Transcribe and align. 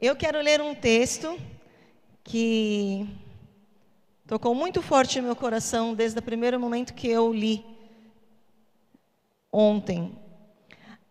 Eu 0.00 0.14
quero 0.14 0.40
ler 0.40 0.60
um 0.60 0.76
texto 0.76 1.36
que 2.22 3.04
tocou 4.28 4.54
muito 4.54 4.80
forte 4.80 5.20
no 5.20 5.26
meu 5.26 5.34
coração 5.34 5.92
desde 5.92 6.16
o 6.20 6.22
primeiro 6.22 6.60
momento 6.60 6.94
que 6.94 7.08
eu 7.08 7.32
li 7.32 7.66
ontem. 9.50 10.16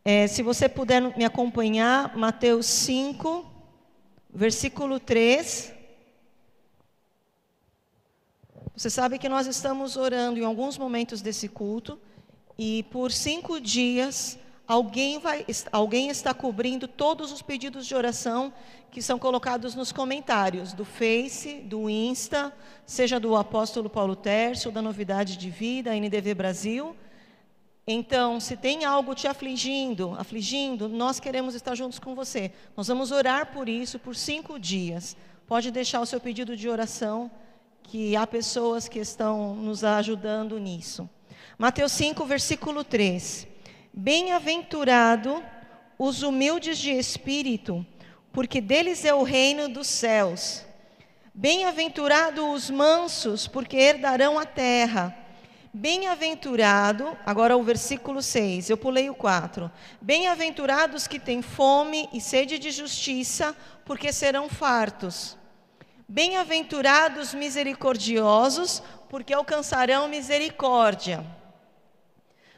É, 0.05 0.25
se 0.25 0.41
você 0.41 0.69
puder 0.69 1.01
me 1.17 1.25
acompanhar, 1.25 2.15
Mateus 2.15 2.65
5, 2.65 3.45
versículo 4.29 5.01
3. 5.01 5.73
Você 8.73 8.89
sabe 8.89 9.19
que 9.19 9.27
nós 9.27 9.47
estamos 9.47 9.97
orando 9.97 10.39
em 10.39 10.45
alguns 10.45 10.77
momentos 10.77 11.21
desse 11.21 11.49
culto, 11.49 11.99
e 12.57 12.83
por 12.83 13.11
cinco 13.11 13.59
dias 13.59 14.39
alguém, 14.67 15.19
vai, 15.19 15.45
alguém 15.71 16.09
está 16.09 16.33
cobrindo 16.33 16.87
todos 16.87 17.31
os 17.31 17.41
pedidos 17.41 17.85
de 17.85 17.95
oração 17.95 18.53
que 18.91 19.01
são 19.01 19.17
colocados 19.17 19.75
nos 19.75 19.91
comentários 19.91 20.73
do 20.73 20.83
Face, 20.83 21.61
do 21.61 21.89
Insta, 21.89 22.53
seja 22.85 23.19
do 23.19 23.35
apóstolo 23.35 23.89
Paulo 23.89 24.15
Tércio, 24.15 24.71
da 24.71 24.81
Novidade 24.81 25.37
de 25.37 25.49
Vida, 25.49 25.95
NDV 25.95 26.33
Brasil 26.33 26.95
então, 27.89 28.37
se 28.41 28.57
tem 28.57 28.83
algo 28.83 29.15
te 29.15 29.29
afligindo, 29.29 30.13
afligindo, 30.19 30.89
nós 30.89 31.21
queremos 31.21 31.55
estar 31.55 31.73
juntos 31.73 31.97
com 31.97 32.13
você. 32.13 32.51
Nós 32.75 32.89
vamos 32.89 33.11
orar 33.11 33.53
por 33.53 33.69
isso 33.69 33.97
por 33.97 34.13
cinco 34.13 34.59
dias. 34.59 35.15
Pode 35.47 35.71
deixar 35.71 36.01
o 36.01 36.05
seu 36.05 36.19
pedido 36.19 36.57
de 36.57 36.67
oração, 36.67 37.31
que 37.83 38.13
há 38.17 38.27
pessoas 38.27 38.89
que 38.89 38.99
estão 38.99 39.55
nos 39.55 39.85
ajudando 39.85 40.59
nisso. 40.59 41.09
Mateus 41.57 41.93
5, 41.93 42.25
versículo 42.25 42.83
3. 42.83 43.47
Bem-aventurado 43.99 45.43
os 45.97 46.21
humildes 46.21 46.77
de 46.77 46.91
espírito, 46.91 47.83
porque 48.31 48.61
deles 48.61 49.03
é 49.03 49.11
o 49.11 49.23
reino 49.23 49.67
dos 49.67 49.87
céus. 49.87 50.63
Bem-aventurado 51.33 52.47
os 52.51 52.69
mansos, 52.69 53.47
porque 53.47 53.75
herdarão 53.75 54.37
a 54.37 54.45
terra. 54.45 55.17
Bem-aventurado, 55.73 57.17
agora 57.25 57.57
o 57.57 57.63
versículo 57.63 58.21
6, 58.21 58.69
eu 58.69 58.77
pulei 58.77 59.09
o 59.09 59.15
4. 59.15 59.71
Bem-aventurados 59.99 61.07
que 61.07 61.17
têm 61.17 61.41
fome 61.41 62.07
e 62.13 62.21
sede 62.21 62.59
de 62.59 62.69
justiça, 62.69 63.57
porque 63.83 64.13
serão 64.13 64.47
fartos. 64.47 65.35
Bem-aventurados 66.07 67.33
misericordiosos, 67.33 68.83
porque 69.09 69.33
alcançarão 69.33 70.07
misericórdia. 70.07 71.25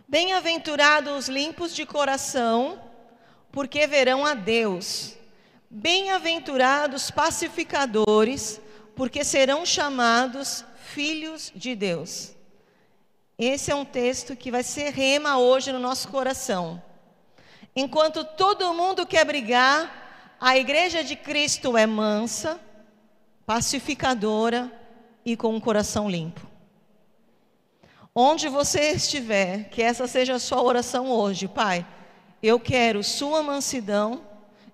Bem-aventurados 0.09 1.13
os 1.15 1.29
limpos 1.29 1.75
de 1.75 1.85
coração, 1.85 2.81
porque 3.51 3.85
verão 3.85 4.25
a 4.25 4.33
Deus. 4.33 5.15
Bem-aventurados 5.69 7.11
pacificadores, 7.11 8.59
porque 8.95 9.23
serão 9.23 9.63
chamados 9.63 10.65
filhos 10.83 11.51
de 11.55 11.75
Deus. 11.75 12.31
Esse 13.37 13.69
é 13.69 13.75
um 13.75 13.85
texto 13.85 14.35
que 14.35 14.49
vai 14.49 14.63
ser 14.63 14.89
rema 14.89 15.37
hoje 15.37 15.71
no 15.71 15.77
nosso 15.77 16.07
coração. 16.07 16.81
Enquanto 17.75 18.23
todo 18.23 18.73
mundo 18.73 19.05
quer 19.05 19.23
brigar, 19.23 20.35
a 20.41 20.57
igreja 20.57 21.03
de 21.03 21.15
Cristo 21.15 21.77
é 21.77 21.85
mansa, 21.85 22.59
pacificadora 23.45 24.71
e 25.23 25.37
com 25.37 25.53
um 25.53 25.59
coração 25.59 26.09
limpo. 26.09 26.48
Onde 28.21 28.49
você 28.49 28.91
estiver, 28.91 29.69
que 29.69 29.81
essa 29.81 30.05
seja 30.05 30.35
a 30.35 30.39
sua 30.39 30.61
oração 30.61 31.09
hoje, 31.09 31.47
Pai. 31.47 31.87
Eu 32.43 32.59
quero 32.59 33.01
sua 33.01 33.41
mansidão, 33.41 34.23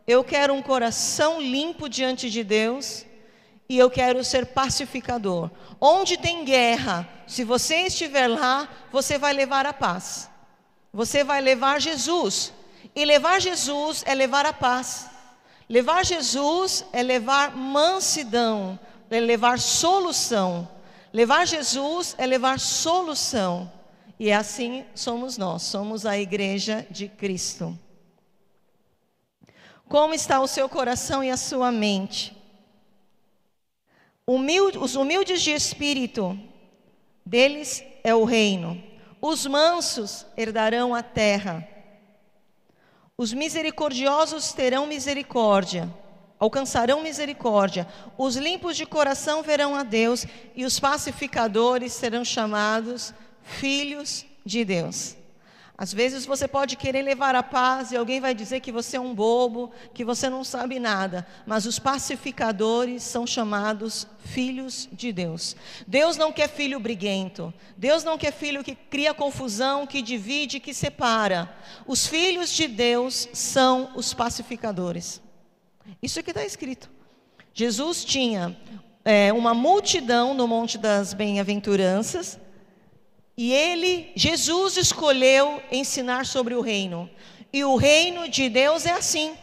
eu 0.07 0.23
quero 0.23 0.51
um 0.51 0.63
coração 0.63 1.39
limpo 1.39 1.87
diante 1.87 2.27
de 2.27 2.43
Deus 2.43 3.05
e 3.69 3.77
eu 3.77 3.87
quero 3.87 4.23
ser 4.23 4.47
pacificador. 4.47 5.51
Onde 5.79 6.17
tem 6.17 6.43
guerra, 6.43 7.07
se 7.27 7.43
você 7.43 7.81
estiver 7.81 8.27
lá, 8.27 8.67
você 8.91 9.19
vai 9.19 9.31
levar 9.31 9.67
a 9.67 9.73
paz. 9.73 10.27
Você 10.91 11.23
vai 11.23 11.39
levar 11.39 11.79
Jesus. 11.79 12.51
E 12.95 13.05
levar 13.05 13.39
Jesus 13.39 14.01
é 14.07 14.15
levar 14.15 14.47
a 14.47 14.53
paz. 14.53 15.07
Levar 15.69 16.03
Jesus 16.03 16.83
é 16.91 17.03
levar 17.03 17.55
mansidão, 17.55 18.79
é 19.07 19.19
levar 19.19 19.59
solução. 19.59 20.67
Levar 21.15 21.47
Jesus 21.47 22.13
é 22.17 22.25
levar 22.25 22.59
solução. 22.59 23.71
E 24.19 24.33
assim 24.33 24.85
somos 24.93 25.37
nós, 25.37 25.61
somos 25.61 26.05
a 26.05 26.19
igreja 26.19 26.85
de 26.91 27.07
Cristo. 27.07 27.79
Como 29.87 30.13
está 30.13 30.41
o 30.41 30.47
seu 30.47 30.67
coração 30.67 31.23
e 31.23 31.31
a 31.31 31.37
sua 31.37 31.71
mente? 31.71 32.35
Humilde, 34.27 34.77
os 34.77 34.97
humildes 34.97 35.41
de 35.41 35.51
espírito, 35.51 36.37
deles 37.25 37.81
é 38.03 38.13
o 38.13 38.25
reino. 38.25 38.83
Os 39.21 39.45
mansos 39.45 40.25
herdarão 40.35 40.93
a 40.93 41.01
terra. 41.01 41.65
Os 43.17 43.31
misericordiosos 43.31 44.51
terão 44.51 44.85
misericórdia, 44.85 45.89
alcançarão 46.45 47.03
misericórdia. 47.03 47.87
Os 48.17 48.35
limpos 48.35 48.77
de 48.77 48.85
coração 48.85 49.43
verão 49.43 49.75
a 49.75 49.83
Deus, 49.83 50.25
e 50.55 50.63
os 50.63 50.79
pacificadores 50.79 51.93
serão 51.93 52.23
chamados 52.23 53.13
filhos 53.43 54.25
de 54.45 54.63
Deus. 54.63 55.17
Às 55.77 55.93
vezes 55.93 56.25
você 56.25 56.47
pode 56.47 56.77
querer 56.77 57.01
levar 57.01 57.35
a 57.35 57.43
paz 57.43 57.91
e 57.91 57.97
alguém 57.97 58.21
vai 58.21 58.33
dizer 58.33 58.61
que 58.61 58.71
você 58.71 58.95
é 58.95 58.99
um 58.99 59.13
bobo, 59.13 59.71
que 59.93 60.05
você 60.05 60.29
não 60.29 60.41
sabe 60.41 60.79
nada, 60.79 61.27
mas 61.45 61.65
os 61.65 61.77
pacificadores 61.77 63.03
são 63.03 63.27
chamados 63.27 64.07
filhos 64.19 64.87
de 64.93 65.11
Deus. 65.11 65.53
Deus 65.85 66.15
não 66.15 66.31
quer 66.31 66.47
filho 66.47 66.79
briguento, 66.79 67.53
Deus 67.75 68.05
não 68.05 68.17
quer 68.17 68.31
filho 68.31 68.63
que 68.63 68.73
cria 68.73 69.13
confusão, 69.13 69.85
que 69.85 70.01
divide, 70.01 70.61
que 70.61 70.73
separa. 70.73 71.53
Os 71.85 72.07
filhos 72.07 72.51
de 72.51 72.69
Deus 72.69 73.27
são 73.33 73.91
os 73.95 74.13
pacificadores. 74.13 75.24
Isso 76.01 76.21
que 76.23 76.31
está 76.31 76.45
escrito. 76.45 76.89
Jesus 77.53 78.03
tinha 78.03 78.57
é, 79.03 79.31
uma 79.31 79.53
multidão 79.53 80.33
no 80.33 80.47
Monte 80.47 80.77
das 80.77 81.13
Bem-aventuranças, 81.13 82.39
e 83.37 83.51
ele, 83.51 84.11
Jesus, 84.15 84.77
escolheu 84.77 85.61
ensinar 85.71 86.25
sobre 86.25 86.55
o 86.55 86.61
reino. 86.61 87.09
E 87.51 87.63
o 87.65 87.75
reino 87.75 88.29
de 88.29 88.47
Deus 88.49 88.85
é 88.85 88.93
assim. 88.93 89.33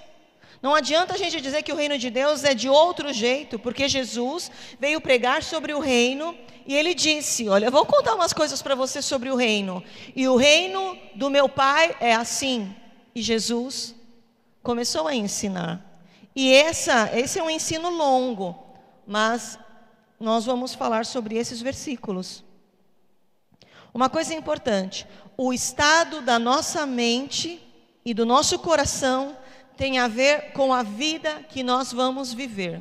Não 0.62 0.74
adianta 0.74 1.14
a 1.14 1.18
gente 1.18 1.40
dizer 1.40 1.62
que 1.62 1.72
o 1.72 1.76
reino 1.76 1.98
de 1.98 2.08
Deus 2.08 2.44
é 2.44 2.54
de 2.54 2.68
outro 2.68 3.12
jeito, 3.12 3.58
porque 3.58 3.88
Jesus 3.88 4.50
veio 4.78 5.00
pregar 5.00 5.42
sobre 5.42 5.74
o 5.74 5.80
reino 5.80 6.34
e 6.66 6.74
ele 6.74 6.94
disse: 6.94 7.48
Olha, 7.48 7.70
vou 7.70 7.84
contar 7.84 8.14
umas 8.14 8.32
coisas 8.32 8.62
para 8.62 8.74
você 8.74 9.02
sobre 9.02 9.28
o 9.28 9.36
reino. 9.36 9.82
E 10.14 10.26
o 10.28 10.36
reino 10.36 10.96
do 11.14 11.28
meu 11.28 11.48
pai 11.48 11.94
é 12.00 12.14
assim. 12.14 12.74
E 13.14 13.20
Jesus 13.20 13.94
começou 14.62 15.06
a 15.06 15.14
ensinar. 15.14 15.91
E 16.34 16.52
essa, 16.52 17.10
esse 17.16 17.38
é 17.38 17.42
um 17.42 17.50
ensino 17.50 17.90
longo, 17.90 18.56
mas 19.06 19.58
nós 20.18 20.44
vamos 20.44 20.74
falar 20.74 21.04
sobre 21.04 21.36
esses 21.36 21.60
versículos. 21.60 22.44
Uma 23.92 24.08
coisa 24.08 24.34
importante: 24.34 25.06
o 25.36 25.52
estado 25.52 26.22
da 26.22 26.38
nossa 26.38 26.86
mente 26.86 27.62
e 28.04 28.14
do 28.14 28.24
nosso 28.24 28.58
coração 28.58 29.36
tem 29.76 29.98
a 29.98 30.08
ver 30.08 30.52
com 30.52 30.72
a 30.72 30.82
vida 30.82 31.44
que 31.48 31.62
nós 31.62 31.92
vamos 31.92 32.32
viver. 32.32 32.80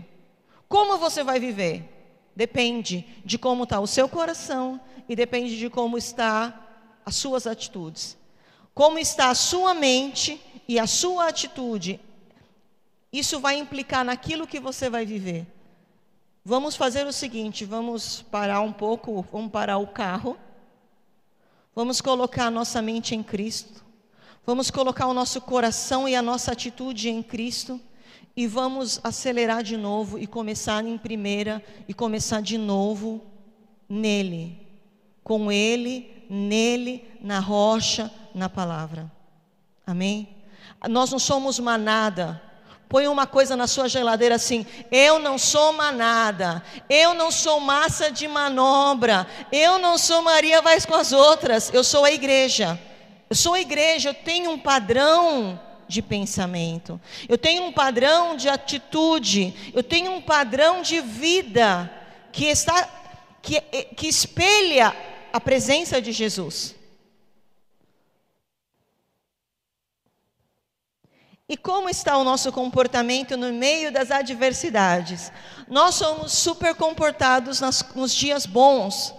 Como 0.68 0.98
você 0.98 1.24
vai 1.24 1.40
viver? 1.40 1.90
Depende 2.36 3.06
de 3.26 3.38
como 3.38 3.64
está 3.64 3.80
o 3.80 3.88
seu 3.88 4.08
coração 4.08 4.80
e 5.08 5.16
depende 5.16 5.58
de 5.58 5.70
como 5.70 5.98
está 5.98 6.68
as 7.06 7.16
suas 7.16 7.46
atitudes. 7.46 8.18
Como 8.74 8.98
está 8.98 9.30
a 9.30 9.36
sua 9.36 9.74
mente 9.74 10.42
e 10.68 10.80
a 10.80 10.88
sua 10.88 11.28
atitude. 11.28 12.00
Isso 13.12 13.40
vai 13.40 13.58
implicar 13.58 14.06
naquilo 14.06 14.48
que 14.48 14.60
você 14.60 14.90
vai 14.90 15.06
viver. 15.06 15.46
Vamos 16.44 16.76
fazer 16.76 17.06
o 17.06 17.14
seguinte, 17.14 17.66
vamos 17.66 18.22
parar 18.22 18.62
um 18.62 18.72
pouco, 18.72 19.22
vamos 19.32 19.52
parar 19.52 19.78
o 19.78 19.88
carro. 19.88 20.38
Vamos 21.76 22.02
colocar 22.02 22.46
a 22.46 22.52
nossa 22.52 22.82
mente 22.82 23.14
em 23.14 23.22
Cristo. 23.22 23.84
Vamos 24.46 24.72
colocar 24.72 25.08
o 25.08 25.14
nosso 25.14 25.40
coração 25.42 26.08
e 26.08 26.16
a 26.16 26.22
nossa 26.22 26.52
atitude 26.52 27.10
em 27.10 27.22
Cristo. 27.22 27.80
E 28.36 28.48
vamos 28.48 29.00
acelerar 29.04 29.62
de 29.62 29.76
novo 29.76 30.18
e 30.18 30.26
começar 30.26 30.84
em 30.86 30.98
primeira 30.98 31.64
e 31.88 31.94
começar 31.94 32.42
de 32.42 32.58
novo 32.58 33.22
nele. 33.88 34.58
Com 35.24 35.52
ele, 35.52 36.26
nele, 36.30 37.06
na 37.22 37.40
rocha, 37.40 38.12
na 38.34 38.50
palavra. 38.50 39.12
Amém? 39.86 40.30
Nós 40.90 41.12
não 41.12 41.20
somos 41.20 41.60
manada 41.60 42.42
Põe 42.92 43.08
uma 43.08 43.26
coisa 43.26 43.56
na 43.56 43.68
sua 43.68 43.88
geladeira 43.88 44.36
assim: 44.36 44.66
eu 44.92 45.18
não 45.18 45.38
sou 45.38 45.72
manada, 45.72 46.62
eu 46.90 47.14
não 47.14 47.32
sou 47.32 47.58
massa 47.62 48.12
de 48.12 48.28
manobra, 48.28 49.26
eu 49.50 49.80
não 49.80 49.98
sou 49.98 50.22
Maria 50.22 50.62
vai 50.62 50.78
com 50.82 50.96
as 50.96 51.14
outras, 51.14 51.74
eu 51.74 51.86
sou 51.86 52.04
a 52.04 52.12
igreja. 52.12 52.78
Eu 53.30 53.36
sou 53.38 53.54
a 53.54 53.62
igreja, 53.62 54.10
eu 54.10 54.14
tenho 54.14 54.52
um 54.52 54.60
padrão 54.60 55.58
de 55.88 56.02
pensamento. 56.02 57.00
Eu 57.30 57.38
tenho 57.38 57.64
um 57.64 57.72
padrão 57.72 58.36
de 58.36 58.50
atitude, 58.50 59.72
eu 59.74 59.82
tenho 59.82 60.12
um 60.12 60.22
padrão 60.22 60.82
de 60.82 61.00
vida 61.00 61.90
que 62.34 62.44
está 62.44 62.90
que, 63.42 63.62
que 63.96 64.10
espelha 64.10 64.94
a 65.32 65.40
presença 65.40 66.02
de 66.02 66.12
Jesus. 66.12 66.76
E 71.52 71.58
como 71.58 71.90
está 71.90 72.18
o 72.18 72.24
nosso 72.24 72.50
comportamento 72.50 73.36
no 73.36 73.52
meio 73.52 73.92
das 73.92 74.10
adversidades? 74.10 75.34
Nós 75.68 75.96
somos 75.96 76.32
super 76.32 76.74
comportados 76.74 77.60
nas, 77.60 77.84
nos 77.94 78.16
dias 78.16 78.46
bons, 78.46 79.14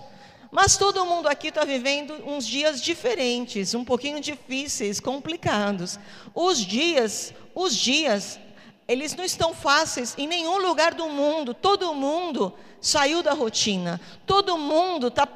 mas 0.51 0.79
todo 0.79 1.05
mundo 1.05 1.29
aqui 1.29 1.49
está 1.49 1.63
vivendo 1.63 2.15
uns 2.27 2.47
dias 2.47 2.81
diferentes, 2.81 3.75
um 3.75 3.85
pouquinho 3.85 4.19
difíceis, 4.19 4.99
complicados. 4.99 5.99
Os 6.35 6.57
dias, 6.57 7.35
os 7.55 7.77
dias, 7.77 8.41
eles 8.89 9.15
não 9.15 9.25
estão 9.25 9.53
fáceis 9.53 10.15
em 10.17 10.27
nenhum 10.27 10.57
lugar 10.57 10.95
do 10.95 11.11
mundo. 11.11 11.53
Todo 11.53 11.93
mundo 11.93 12.55
saiu 12.81 13.23
da 13.23 13.35
rotina. 13.35 14.01
Todo 14.25 14.57
mundo 14.57 15.09
está 15.09 15.27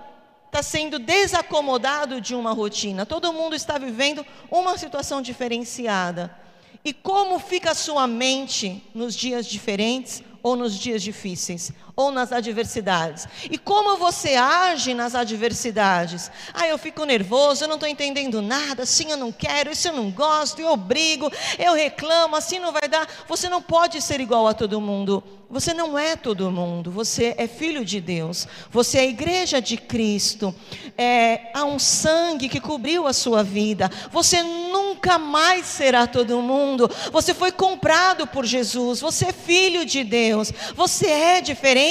tá 0.50 0.62
sendo 0.62 0.98
desacomodado 0.98 2.22
de 2.22 2.34
uma 2.34 2.52
rotina. 2.52 3.04
Todo 3.04 3.34
mundo 3.34 3.54
está 3.54 3.76
vivendo 3.76 4.25
uma 4.50 4.78
situação 4.78 5.20
diferenciada. 5.20 6.45
E 6.87 6.93
como 6.93 7.41
fica 7.41 7.73
a 7.73 7.75
sua 7.75 8.06
mente 8.06 8.81
nos 8.94 9.17
dias 9.17 9.44
diferentes 9.44 10.23
ou 10.41 10.55
nos 10.55 10.79
dias 10.79 11.03
difíceis? 11.03 11.73
Ou 11.96 12.12
nas 12.12 12.31
adversidades. 12.31 13.26
E 13.50 13.56
como 13.56 13.96
você 13.96 14.34
age 14.34 14.93
nas 14.93 15.14
adversidades? 15.14 16.31
Ah, 16.52 16.69
eu 16.69 16.76
fico 16.76 17.06
nervoso, 17.06 17.64
eu 17.64 17.69
não 17.69 17.76
estou 17.76 17.88
entendendo 17.88 18.43
nada, 18.43 18.82
assim 18.82 19.10
eu 19.10 19.16
não 19.16 19.32
quero, 19.32 19.70
isso 19.70 19.88
eu 19.88 19.94
não 19.94 20.10
gosto, 20.10 20.60
eu 20.60 20.69
obrigo, 20.69 21.32
eu 21.58 21.72
reclamo, 21.72 22.37
assim 22.37 22.58
não 22.58 22.70
vai 22.70 22.87
dar. 22.87 23.08
Você 23.26 23.48
não 23.48 23.62
pode 23.62 24.02
ser 24.02 24.20
igual 24.20 24.46
a 24.46 24.52
todo 24.52 24.78
mundo. 24.78 25.25
Você 25.48 25.72
não 25.72 25.96
é 25.96 26.16
todo 26.16 26.50
mundo, 26.50 26.90
você 26.90 27.32
é 27.38 27.46
filho 27.46 27.84
de 27.84 28.00
Deus, 28.00 28.48
você 28.69 28.98
é 28.98 29.00
a 29.02 29.06
igreja 29.06 29.62
de 29.62 29.76
Cristo, 29.76 30.52
é, 30.98 31.52
há 31.54 31.64
um 31.64 31.78
sangue 31.78 32.48
que 32.48 32.58
cobriu 32.58 33.06
a 33.06 33.12
sua 33.12 33.44
vida, 33.44 33.88
você 34.10 34.43
nunca 34.43 35.20
mais 35.20 35.64
será 35.66 36.04
todo 36.04 36.43
mundo, 36.43 36.90
você 37.12 37.32
foi 37.32 37.52
comprado 37.52 38.26
por 38.26 38.44
Jesus, 38.44 39.00
você 39.00 39.26
é 39.26 39.32
filho 39.32 39.87
de 39.87 40.02
Deus, 40.02 40.52
você 40.75 41.06
é 41.06 41.40
diferente 41.40 41.86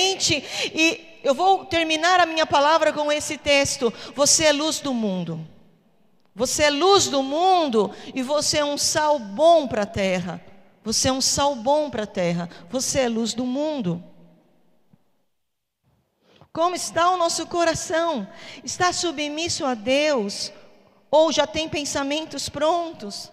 e 0.73 1.19
eu 1.23 1.33
vou 1.33 1.65
terminar 1.65 2.19
a 2.19 2.25
minha 2.25 2.45
palavra 2.45 2.93
com 2.93 3.11
esse 3.11 3.37
texto. 3.37 3.91
Você 4.13 4.45
é 4.45 4.51
luz 4.51 4.79
do 4.79 4.93
mundo. 4.93 5.45
Você 6.35 6.63
é 6.63 6.69
luz 6.69 7.07
do 7.07 7.23
mundo 7.23 7.91
e 8.13 8.21
você 8.21 8.59
é 8.59 8.65
um 8.65 8.77
sal 8.77 9.17
bom 9.17 9.67
para 9.67 9.83
a 9.83 9.87
terra. 9.87 10.39
Você 10.83 11.07
é 11.07 11.11
um 11.11 11.21
sal 11.21 11.55
bom 11.55 11.89
para 11.89 12.03
a 12.03 12.07
terra. 12.07 12.49
Você 12.69 12.99
é 12.99 13.09
luz 13.09 13.33
do 13.33 13.45
mundo. 13.45 14.03
Como 16.53 16.75
está 16.75 17.09
o 17.09 17.17
nosso 17.17 17.47
coração? 17.47 18.27
Está 18.63 18.93
submisso 18.93 19.65
a 19.65 19.73
Deus? 19.73 20.51
Ou 21.09 21.31
já 21.31 21.47
tem 21.47 21.67
pensamentos 21.67 22.49
prontos? 22.49 23.31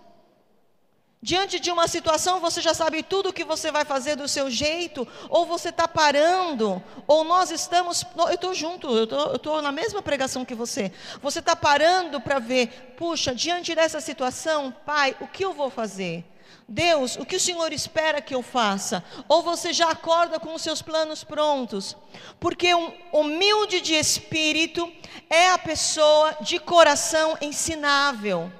Diante 1.24 1.60
de 1.60 1.70
uma 1.70 1.86
situação, 1.86 2.40
você 2.40 2.60
já 2.60 2.74
sabe 2.74 3.00
tudo 3.00 3.28
o 3.28 3.32
que 3.32 3.44
você 3.44 3.70
vai 3.70 3.84
fazer 3.84 4.16
do 4.16 4.26
seu 4.26 4.50
jeito, 4.50 5.06
ou 5.28 5.46
você 5.46 5.68
está 5.68 5.86
parando, 5.86 6.82
ou 7.06 7.22
nós 7.22 7.52
estamos. 7.52 8.04
Eu 8.16 8.34
estou 8.34 8.52
junto, 8.52 8.88
eu 8.88 9.36
estou 9.36 9.62
na 9.62 9.70
mesma 9.70 10.02
pregação 10.02 10.44
que 10.44 10.52
você. 10.52 10.90
Você 11.22 11.38
está 11.38 11.54
parando 11.54 12.20
para 12.20 12.40
ver, 12.40 12.94
puxa, 12.98 13.32
diante 13.32 13.72
dessa 13.72 14.00
situação, 14.00 14.74
pai, 14.84 15.14
o 15.20 15.28
que 15.28 15.44
eu 15.44 15.52
vou 15.52 15.70
fazer? 15.70 16.24
Deus, 16.68 17.14
o 17.14 17.24
que 17.24 17.36
o 17.36 17.40
Senhor 17.40 17.72
espera 17.72 18.20
que 18.20 18.34
eu 18.34 18.42
faça? 18.42 19.04
Ou 19.28 19.42
você 19.42 19.72
já 19.72 19.90
acorda 19.90 20.40
com 20.40 20.52
os 20.54 20.62
seus 20.62 20.82
planos 20.82 21.22
prontos? 21.22 21.96
Porque 22.40 22.74
um 22.74 22.92
humilde 23.12 23.80
de 23.80 23.94
espírito 23.94 24.92
é 25.30 25.50
a 25.50 25.58
pessoa 25.58 26.36
de 26.40 26.58
coração 26.58 27.38
ensinável. 27.40 28.50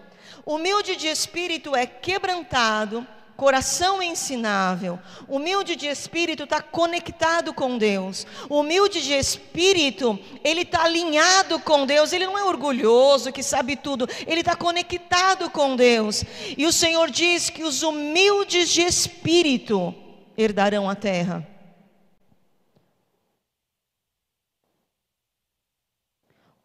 Humilde 0.45 0.97
de 0.97 1.07
espírito 1.07 1.77
é 1.77 1.87
quebrantado, 1.87 3.07
coração 3.37 4.03
ensinável. 4.03 4.99
Humilde 5.29 5.77
de 5.77 5.87
espírito 5.87 6.45
está 6.45 6.61
conectado 6.61 7.55
com 7.55 7.79
Deus. 7.79 8.27
Humilde 8.49 9.03
de 9.03 9.13
espírito, 9.15 10.19
ele 10.43 10.63
está 10.63 10.85
alinhado 10.85 11.61
com 11.61 11.87
Deus. 11.87 12.13
Ele 12.13 12.27
não 12.27 12.39
é 12.39 12.45
orgulhoso, 12.45 13.33
que 13.33 13.43
sabe 13.43 13.77
tudo. 13.77 14.09
Ele 14.27 14.41
está 14.41 14.57
conectado 14.57 15.49
com 15.51 15.77
Deus. 15.77 16.25
E 16.57 16.67
o 16.67 16.73
Senhor 16.73 17.11
diz 17.11 17.51
que 17.51 17.63
os 17.63 17.83
humildes 17.83 18.69
de 18.71 18.83
espírito 18.83 19.95
herdarão 20.37 20.89
a 20.91 20.95
terra. 20.95 21.52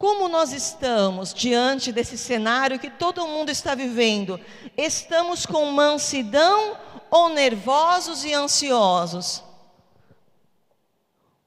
Como 0.00 0.28
nós 0.28 0.52
estamos 0.52 1.34
diante 1.34 1.90
desse 1.90 2.16
cenário 2.16 2.78
que 2.78 2.88
todo 2.88 3.26
mundo 3.26 3.50
está 3.50 3.74
vivendo? 3.74 4.38
Estamos 4.76 5.44
com 5.44 5.72
mansidão 5.72 6.76
ou 7.10 7.30
nervosos 7.30 8.24
e 8.24 8.32
ansiosos? 8.32 9.42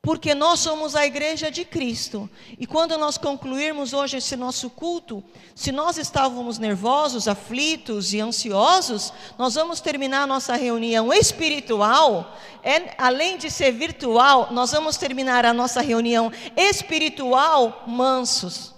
Porque 0.02 0.34
nós 0.34 0.60
somos 0.60 0.96
a 0.96 1.06
igreja 1.06 1.52
de 1.52 1.64
Cristo. 1.64 2.28
E 2.58 2.66
quando 2.66 2.98
nós 2.98 3.20
concluirmos 3.20 3.94
hoje 3.94 4.18
esse 4.18 4.36
nosso 4.36 4.68
culto, 4.70 5.24
se 5.54 5.72
nós 5.72 5.98
estávamos 5.98 6.58
nervosos, 6.58 7.28
aflitos 7.28 8.12
e 8.12 8.20
ansiosos, 8.20 9.14
nós 9.38 9.54
vamos 9.54 9.80
terminar 9.80 10.24
a 10.24 10.28
nossa 10.28 10.56
reunião 10.56 11.14
espiritual, 11.14 12.36
é, 12.64 12.96
além 12.98 13.38
de 13.38 13.52
ser 13.52 13.72
virtual, 13.74 14.52
nós 14.52 14.72
vamos 14.72 14.98
terminar 14.98 15.46
a 15.46 15.54
nossa 15.54 15.82
reunião 15.82 16.32
espiritual 16.58 17.84
mansos, 17.86 18.74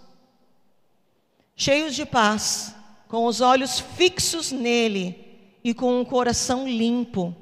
cheios 1.55 1.95
de 1.95 2.05
paz, 2.05 2.75
com 3.07 3.25
os 3.25 3.39
olhos 3.39 3.79
fixos 3.79 4.51
nele 4.51 5.57
e 5.63 5.73
com 5.73 6.01
um 6.01 6.03
coração 6.03 6.67
limpo, 6.67 7.33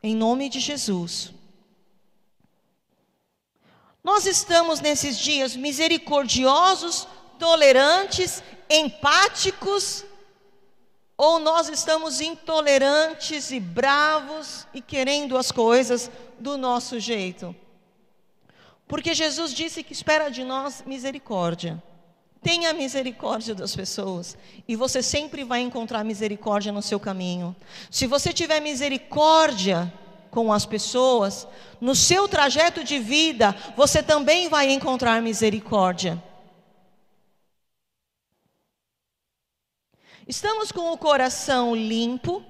em 0.00 0.14
nome 0.14 0.48
de 0.48 0.60
Jesus. 0.60 1.35
Nós 4.06 4.24
estamos 4.24 4.78
nesses 4.78 5.18
dias 5.18 5.56
misericordiosos, 5.56 7.08
tolerantes, 7.40 8.40
empáticos, 8.70 10.04
ou 11.16 11.40
nós 11.40 11.68
estamos 11.68 12.20
intolerantes 12.20 13.50
e 13.50 13.58
bravos 13.58 14.64
e 14.72 14.80
querendo 14.80 15.36
as 15.36 15.50
coisas 15.50 16.08
do 16.38 16.56
nosso 16.56 17.00
jeito? 17.00 17.52
Porque 18.86 19.12
Jesus 19.12 19.52
disse 19.52 19.82
que 19.82 19.92
espera 19.92 20.28
de 20.28 20.44
nós 20.44 20.84
misericórdia. 20.86 21.82
Tenha 22.40 22.72
misericórdia 22.72 23.56
das 23.56 23.74
pessoas 23.74 24.38
e 24.68 24.76
você 24.76 25.02
sempre 25.02 25.42
vai 25.42 25.62
encontrar 25.62 26.04
misericórdia 26.04 26.70
no 26.70 26.80
seu 26.80 27.00
caminho. 27.00 27.56
Se 27.90 28.06
você 28.06 28.32
tiver 28.32 28.60
misericórdia, 28.60 29.92
com 30.36 30.52
as 30.52 30.66
pessoas, 30.66 31.48
no 31.80 31.94
seu 31.94 32.28
trajeto 32.28 32.84
de 32.84 32.98
vida, 32.98 33.56
você 33.74 34.02
também 34.02 34.50
vai 34.50 34.70
encontrar 34.70 35.22
misericórdia. 35.22 36.22
Estamos 40.28 40.70
com 40.70 40.92
o 40.92 40.98
coração 40.98 41.74
limpo, 41.74 42.44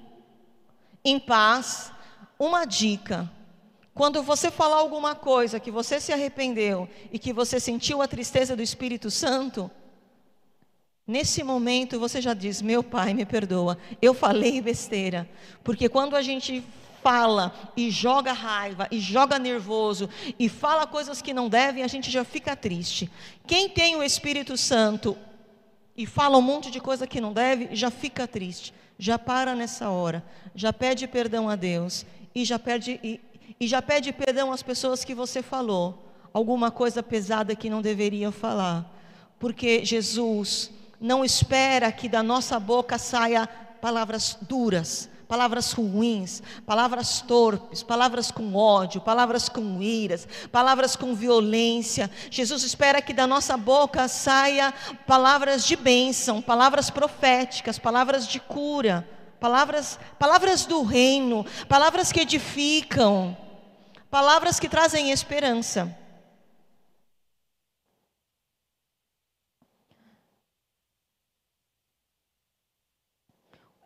em 1.01 1.17
paz. 1.17 1.93
Uma 2.37 2.65
dica: 2.65 3.31
quando 3.93 4.21
você 4.21 4.51
falar 4.51 4.75
alguma 4.75 5.15
coisa 5.15 5.57
que 5.57 5.71
você 5.71 5.97
se 5.97 6.11
arrependeu 6.11 6.89
e 7.09 7.17
que 7.17 7.31
você 7.31 7.57
sentiu 7.57 8.01
a 8.01 8.07
tristeza 8.07 8.53
do 8.53 8.61
Espírito 8.61 9.09
Santo, 9.09 9.71
Nesse 11.07 11.41
momento 11.41 11.97
você 11.97 12.19
já 12.19 12.33
diz: 12.33 12.61
Meu 12.61 12.83
pai, 12.83 13.13
me 13.13 13.25
perdoa, 13.25 13.77
eu 14.01 14.13
falei 14.13 14.59
besteira. 14.59 15.25
Porque 15.63 15.87
quando 15.87 16.17
a 16.17 16.21
gente 16.21 16.61
fala 17.01 17.53
e 17.75 17.89
joga 17.89 18.33
raiva 18.33 18.87
e 18.91 18.99
joga 18.99 19.39
nervoso 19.39 20.09
e 20.37 20.49
fala 20.49 20.87
coisas 20.87 21.21
que 21.21 21.33
não 21.33 21.49
devem, 21.49 21.83
a 21.83 21.87
gente 21.87 22.09
já 22.11 22.23
fica 22.23 22.55
triste. 22.55 23.09
Quem 23.45 23.69
tem 23.69 23.95
o 23.95 24.03
Espírito 24.03 24.57
Santo 24.57 25.17
e 25.95 26.05
fala 26.05 26.37
um 26.37 26.41
monte 26.41 26.69
de 26.69 26.79
coisa 26.79 27.07
que 27.07 27.19
não 27.19 27.33
deve, 27.33 27.75
já 27.75 27.89
fica 27.89 28.27
triste. 28.27 28.73
Já 28.99 29.17
para 29.17 29.55
nessa 29.55 29.89
hora, 29.89 30.23
já 30.55 30.73
pede 30.73 31.07
perdão 31.07 31.49
a 31.49 31.55
Deus 31.55 32.05
e 32.33 32.43
já 32.43 32.57
pede 32.57 32.99
e, 33.03 33.19
e 33.59 33.67
já 33.67 33.81
pede 33.81 34.11
perdão 34.11 34.51
às 34.51 34.63
pessoas 34.63 35.03
que 35.03 35.13
você 35.13 35.41
falou 35.41 36.03
alguma 36.33 36.69
coisa 36.69 37.01
pesada 37.01 37.55
que 37.55 37.69
não 37.69 37.81
deveria 37.81 38.31
falar. 38.31 38.93
Porque 39.39 39.83
Jesus 39.85 40.71
não 40.99 41.23
espera 41.23 41.91
que 41.91 42.09
da 42.09 42.23
nossa 42.23 42.59
boca 42.59 42.97
saia 42.97 43.47
palavras 43.81 44.37
duras, 44.41 45.09
palavras 45.27 45.73
ruins, 45.73 46.41
palavras 46.65 47.21
torpes, 47.21 47.83
palavras 47.83 48.31
com 48.31 48.55
ódio, 48.55 49.01
palavras 49.01 49.49
com 49.49 49.81
iras, 49.81 50.27
palavras 50.51 50.95
com 50.95 51.13
violência. 51.13 52.09
Jesus 52.31 52.63
espera 52.63 53.01
que 53.01 53.13
da 53.13 53.27
nossa 53.27 53.57
boca 53.57 54.07
saia 54.07 54.73
palavras 55.05 55.65
de 55.65 55.75
bênção, 55.75 56.41
palavras 56.41 56.89
proféticas, 56.89 57.77
palavras 57.77 58.27
de 58.27 58.39
cura, 58.39 59.07
palavras, 59.39 59.99
palavras 60.17 60.65
do 60.65 60.83
reino, 60.83 61.45
palavras 61.67 62.11
que 62.11 62.21
edificam, 62.21 63.35
palavras 64.09 64.59
que 64.59 64.69
trazem 64.69 65.11
esperança. 65.11 65.95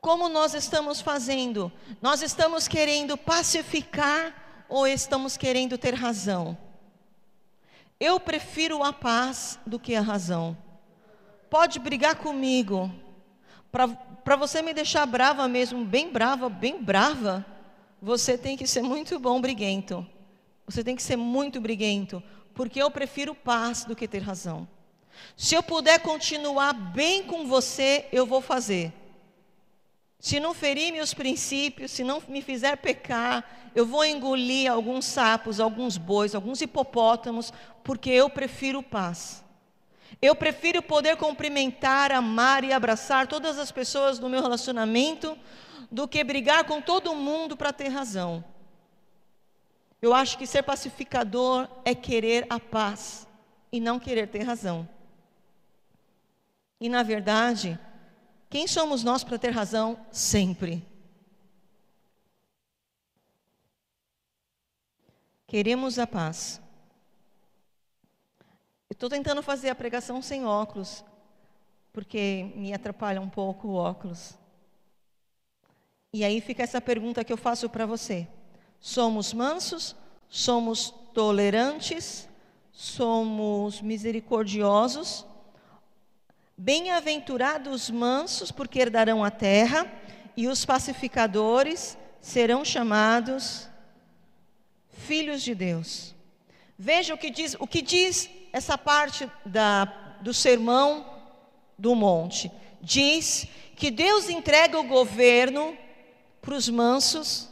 Como 0.01 0.27
nós 0.27 0.55
estamos 0.55 0.99
fazendo? 0.99 1.71
Nós 2.01 2.23
estamos 2.23 2.67
querendo 2.67 3.15
pacificar 3.15 4.65
ou 4.67 4.87
estamos 4.87 5.37
querendo 5.37 5.77
ter 5.77 5.93
razão? 5.93 6.57
Eu 7.99 8.19
prefiro 8.19 8.83
a 8.83 8.91
paz 8.91 9.59
do 9.63 9.77
que 9.77 9.93
a 9.93 10.01
razão. 10.01 10.57
Pode 11.51 11.77
brigar 11.77 12.15
comigo. 12.15 12.91
Para 13.71 14.35
você 14.35 14.63
me 14.63 14.73
deixar 14.73 15.05
brava 15.05 15.47
mesmo, 15.47 15.85
bem 15.85 16.11
brava, 16.11 16.49
bem 16.49 16.81
brava, 16.81 17.45
você 18.01 18.35
tem 18.35 18.57
que 18.57 18.65
ser 18.65 18.81
muito 18.81 19.19
bom 19.19 19.39
briguento. 19.39 20.03
Você 20.65 20.83
tem 20.83 20.95
que 20.95 21.03
ser 21.03 21.15
muito 21.15 21.61
briguento, 21.61 22.23
porque 22.55 22.81
eu 22.81 22.89
prefiro 22.89 23.35
paz 23.35 23.85
do 23.85 23.95
que 23.95 24.07
ter 24.07 24.23
razão. 24.23 24.67
Se 25.37 25.53
eu 25.53 25.61
puder 25.61 25.99
continuar 25.99 26.73
bem 26.73 27.21
com 27.21 27.45
você, 27.45 28.07
eu 28.11 28.25
vou 28.25 28.41
fazer. 28.41 28.91
Se 30.21 30.39
não 30.39 30.53
ferir 30.53 30.93
meus 30.93 31.15
princípios, 31.15 31.89
se 31.89 32.03
não 32.03 32.21
me 32.27 32.43
fizer 32.43 32.77
pecar, 32.77 33.43
eu 33.73 33.87
vou 33.87 34.05
engolir 34.05 34.71
alguns 34.71 35.03
sapos, 35.03 35.59
alguns 35.59 35.97
bois, 35.97 36.35
alguns 36.35 36.61
hipopótamos, 36.61 37.51
porque 37.83 38.11
eu 38.11 38.29
prefiro 38.29 38.83
paz. 38.83 39.43
Eu 40.21 40.35
prefiro 40.35 40.83
poder 40.83 41.17
cumprimentar, 41.17 42.11
amar 42.11 42.63
e 42.63 42.71
abraçar 42.71 43.25
todas 43.25 43.57
as 43.57 43.71
pessoas 43.71 44.19
do 44.19 44.29
meu 44.29 44.43
relacionamento 44.43 45.35
do 45.89 46.07
que 46.07 46.23
brigar 46.23 46.65
com 46.65 46.79
todo 46.79 47.15
mundo 47.15 47.57
para 47.57 47.73
ter 47.73 47.87
razão. 47.87 48.43
Eu 49.99 50.13
acho 50.13 50.37
que 50.37 50.45
ser 50.45 50.61
pacificador 50.61 51.67
é 51.83 51.95
querer 51.95 52.45
a 52.47 52.59
paz 52.59 53.27
e 53.71 53.79
não 53.79 53.99
querer 53.99 54.27
ter 54.27 54.43
razão. 54.43 54.87
E 56.79 56.87
na 56.87 57.01
verdade, 57.01 57.79
quem 58.51 58.67
somos 58.67 59.01
nós 59.01 59.23
para 59.23 59.39
ter 59.39 59.49
razão 59.51 59.97
sempre? 60.11 60.85
Queremos 65.47 65.97
a 65.97 66.05
paz. 66.05 66.61
Estou 68.89 69.09
tentando 69.09 69.41
fazer 69.41 69.69
a 69.69 69.75
pregação 69.75 70.21
sem 70.21 70.45
óculos, 70.45 71.01
porque 71.93 72.51
me 72.53 72.73
atrapalha 72.73 73.21
um 73.21 73.29
pouco 73.29 73.69
o 73.69 73.75
óculos. 73.75 74.33
E 76.13 76.25
aí 76.25 76.41
fica 76.41 76.61
essa 76.61 76.81
pergunta 76.81 77.23
que 77.23 77.31
eu 77.31 77.37
faço 77.37 77.69
para 77.69 77.85
você: 77.85 78.27
somos 78.81 79.31
mansos? 79.31 79.95
Somos 80.27 80.89
tolerantes? 81.13 82.27
Somos 82.73 83.81
misericordiosos? 83.81 85.25
Bem-aventurados 86.63 87.89
mansos, 87.89 88.51
porque 88.51 88.77
herdarão 88.77 89.23
a 89.23 89.31
terra, 89.31 89.91
e 90.37 90.47
os 90.47 90.63
pacificadores 90.63 91.97
serão 92.21 92.63
chamados 92.63 93.67
filhos 94.91 95.41
de 95.41 95.55
Deus. 95.55 96.13
Veja 96.77 97.15
o 97.15 97.17
que 97.17 97.31
diz, 97.31 97.55
o 97.59 97.65
que 97.65 97.81
diz 97.81 98.29
essa 98.53 98.77
parte 98.77 99.27
da, 99.43 99.85
do 100.21 100.35
sermão 100.35 101.03
do 101.79 101.95
monte. 101.95 102.51
Diz 102.79 103.47
que 103.75 103.89
Deus 103.89 104.29
entrega 104.29 104.79
o 104.79 104.87
governo 104.87 105.75
para 106.39 106.53
os 106.53 106.69
mansos 106.69 107.49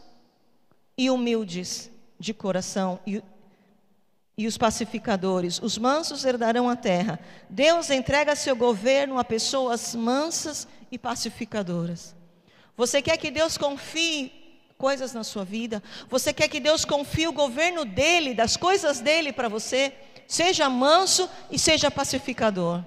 e 0.96 1.10
humildes 1.10 1.90
de 2.20 2.32
coração 2.32 3.00
e 3.08 3.24
e 4.40 4.48
os 4.48 4.58
pacificadores. 4.58 5.60
Os 5.62 5.78
mansos 5.78 6.24
herdarão 6.24 6.70
a 6.70 6.76
terra. 6.78 7.20
Deus 7.50 7.90
entrega 7.90 8.38
seu 8.38 8.56
governo 8.56 9.20
a 9.20 9.24
pessoas 9.26 9.94
mansas 9.94 10.66
e 10.90 10.98
pacificadoras. 10.98 12.16
Você 12.78 13.02
quer 13.02 13.18
que 13.18 13.30
Deus 13.30 13.58
confie 13.58 14.32
coisas 14.78 15.14
na 15.14 15.26
sua 15.26 15.44
vida? 15.44 15.84
Você 16.08 16.32
quer 16.32 16.48
que 16.48 16.62
Deus 16.62 16.86
confie 16.86 17.28
o 17.28 17.34
governo 17.34 17.84
dele, 17.84 18.34
das 18.34 18.56
coisas 18.56 19.02
dele 19.02 19.34
para 19.34 19.50
você? 19.50 19.92
Seja 20.26 20.70
manso 20.70 21.30
e 21.52 21.60
seja 21.60 21.92
pacificador. 21.92 22.82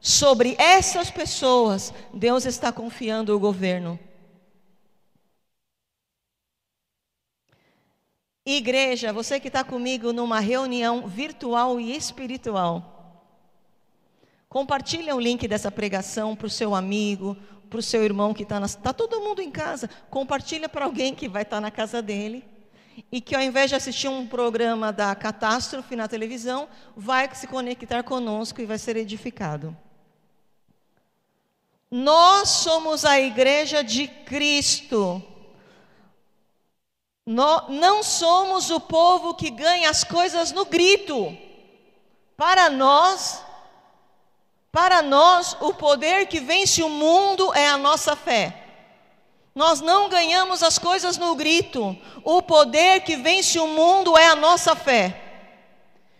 Sobre 0.00 0.54
essas 0.56 1.10
pessoas, 1.10 1.92
Deus 2.14 2.46
está 2.46 2.70
confiando 2.70 3.34
o 3.34 3.40
governo. 3.40 3.98
Igreja, 8.44 9.12
você 9.12 9.38
que 9.38 9.46
está 9.46 9.62
comigo 9.62 10.12
numa 10.12 10.40
reunião 10.40 11.06
virtual 11.06 11.78
e 11.78 11.96
espiritual, 11.96 13.30
compartilha 14.48 15.14
o 15.14 15.20
link 15.20 15.46
dessa 15.46 15.70
pregação 15.70 16.34
para 16.34 16.48
o 16.48 16.50
seu 16.50 16.74
amigo, 16.74 17.36
para 17.70 17.78
o 17.78 17.82
seu 17.82 18.02
irmão 18.02 18.34
que 18.34 18.42
está 18.42 18.58
na... 18.58 18.66
Está 18.66 18.92
todo 18.92 19.20
mundo 19.20 19.40
em 19.40 19.50
casa. 19.50 19.88
Compartilha 20.10 20.68
para 20.68 20.84
alguém 20.84 21.14
que 21.14 21.28
vai 21.28 21.42
estar 21.42 21.56
tá 21.56 21.60
na 21.60 21.70
casa 21.70 22.02
dele. 22.02 22.44
E 23.10 23.20
que 23.20 23.34
ao 23.34 23.40
invés 23.40 23.70
de 23.70 23.76
assistir 23.76 24.08
um 24.08 24.26
programa 24.26 24.92
da 24.92 25.14
catástrofe 25.14 25.96
na 25.96 26.08
televisão, 26.08 26.68
vai 26.94 27.34
se 27.34 27.46
conectar 27.46 28.02
conosco 28.02 28.60
e 28.60 28.66
vai 28.66 28.76
ser 28.76 28.96
edificado. 28.96 29.74
Nós 31.90 32.48
somos 32.48 33.04
a 33.04 33.18
igreja 33.20 33.82
de 33.82 34.08
Cristo 34.08 35.22
não 37.26 38.02
somos 38.02 38.70
o 38.70 38.80
povo 38.80 39.34
que 39.34 39.50
ganha 39.50 39.88
as 39.88 40.02
coisas 40.02 40.52
no 40.52 40.64
grito. 40.64 41.36
Para 42.36 42.68
nós, 42.68 43.42
para 44.72 45.02
nós, 45.02 45.56
o 45.60 45.72
poder 45.72 46.26
que 46.26 46.40
vence 46.40 46.82
o 46.82 46.88
mundo 46.88 47.54
é 47.54 47.68
a 47.68 47.78
nossa 47.78 48.16
fé. 48.16 48.58
Nós 49.54 49.80
não 49.80 50.08
ganhamos 50.08 50.62
as 50.62 50.78
coisas 50.78 51.18
no 51.18 51.34
grito. 51.34 51.96
O 52.24 52.42
poder 52.42 53.02
que 53.02 53.16
vence 53.16 53.58
o 53.58 53.68
mundo 53.68 54.16
é 54.16 54.28
a 54.28 54.34
nossa 54.34 54.74
fé. 54.74 55.20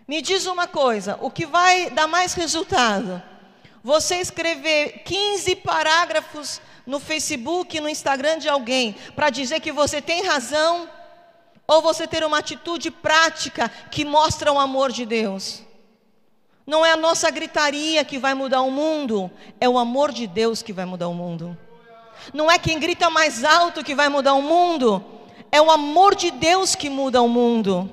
Me 0.07 0.21
diz 0.21 0.47
uma 0.47 0.67
coisa: 0.67 1.19
o 1.21 1.31
que 1.31 1.47
vai 1.47 1.91
dar 1.91 2.07
mais 2.07 2.35
resultado? 2.35 3.23
Você 3.83 4.17
escrever 4.17 5.03
15 5.05 5.57
parágrafos 5.57 6.61
no 6.87 6.99
Facebook, 6.99 7.81
no 7.81 7.89
Instagram 7.89 8.39
de 8.39 8.49
alguém, 8.49 8.97
para 9.15 9.31
dizer 9.31 9.61
que 9.61 9.73
você 9.73 10.01
tem 10.01 10.25
razão, 10.25 10.89
ou 11.67 11.81
você 11.81 12.07
ter 12.07 12.25
uma 12.25 12.39
atitude 12.39 12.91
prática 12.91 13.69
que 13.91 14.05
mostra 14.05 14.53
o 14.53 14.59
amor 14.59 14.91
de 14.91 15.07
Deus. 15.07 15.63
Não 16.67 16.85
é 16.85 16.93
a 16.93 16.97
nossa 16.97 17.31
gritaria 17.31 18.05
que 18.05 18.19
vai 18.19 18.35
mudar 18.35 18.63
o 18.63 18.71
mundo, 18.71 19.31
é 19.61 19.69
o 19.69 19.79
amor 19.79 20.13
de 20.13 20.27
Deus 20.27 20.63
que 20.63 20.73
vai 20.73 20.85
mudar 20.85 21.09
o 21.09 21.15
mundo. 21.15 21.57
Não 22.33 22.51
é 22.51 22.59
quem 22.59 22.79
grita 22.79 23.11
mais 23.11 23.43
alto 23.43 23.83
que 23.83 23.95
vai 23.95 24.09
mudar 24.09 24.35
o 24.35 24.43
mundo, 24.43 25.05
é 25.51 25.61
o 25.61 25.71
amor 25.71 26.15
de 26.15 26.31
Deus 26.31 26.75
que 26.75 26.89
muda 26.89 27.21
o 27.21 27.29
mundo. 27.29 27.91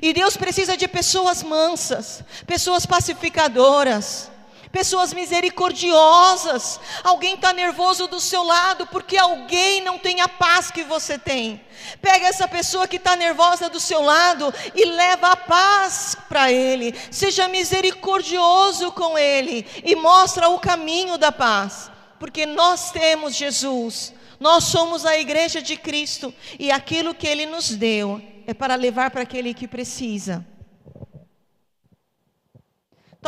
E 0.00 0.12
Deus 0.12 0.36
precisa 0.36 0.76
de 0.76 0.86
pessoas 0.86 1.42
mansas, 1.42 2.22
pessoas 2.46 2.84
pacificadoras 2.84 4.30
pessoas 4.70 5.12
misericordiosas. 5.12 6.80
Alguém 7.02 7.34
está 7.34 7.52
nervoso 7.52 8.06
do 8.06 8.20
seu 8.20 8.42
lado 8.42 8.86
porque 8.86 9.16
alguém 9.16 9.80
não 9.82 9.98
tem 9.98 10.20
a 10.20 10.28
paz 10.28 10.70
que 10.70 10.82
você 10.84 11.18
tem. 11.18 11.60
Pega 12.02 12.26
essa 12.26 12.46
pessoa 12.46 12.86
que 12.86 12.96
está 12.96 13.16
nervosa 13.16 13.68
do 13.68 13.80
seu 13.80 14.02
lado 14.02 14.52
e 14.74 14.84
leva 14.84 15.28
a 15.28 15.36
paz 15.36 16.16
para 16.28 16.50
ele. 16.52 16.94
Seja 17.10 17.48
misericordioso 17.48 18.92
com 18.92 19.18
ele 19.18 19.66
e 19.84 19.94
mostra 19.94 20.48
o 20.48 20.58
caminho 20.58 21.16
da 21.16 21.32
paz, 21.32 21.90
porque 22.18 22.46
nós 22.46 22.90
temos 22.90 23.34
Jesus. 23.34 24.12
Nós 24.40 24.64
somos 24.64 25.04
a 25.04 25.18
igreja 25.18 25.60
de 25.60 25.76
Cristo 25.76 26.32
e 26.58 26.70
aquilo 26.70 27.14
que 27.14 27.26
ele 27.26 27.46
nos 27.46 27.70
deu 27.70 28.22
é 28.46 28.54
para 28.54 28.76
levar 28.76 29.10
para 29.10 29.22
aquele 29.22 29.52
que 29.52 29.66
precisa. 29.66 30.46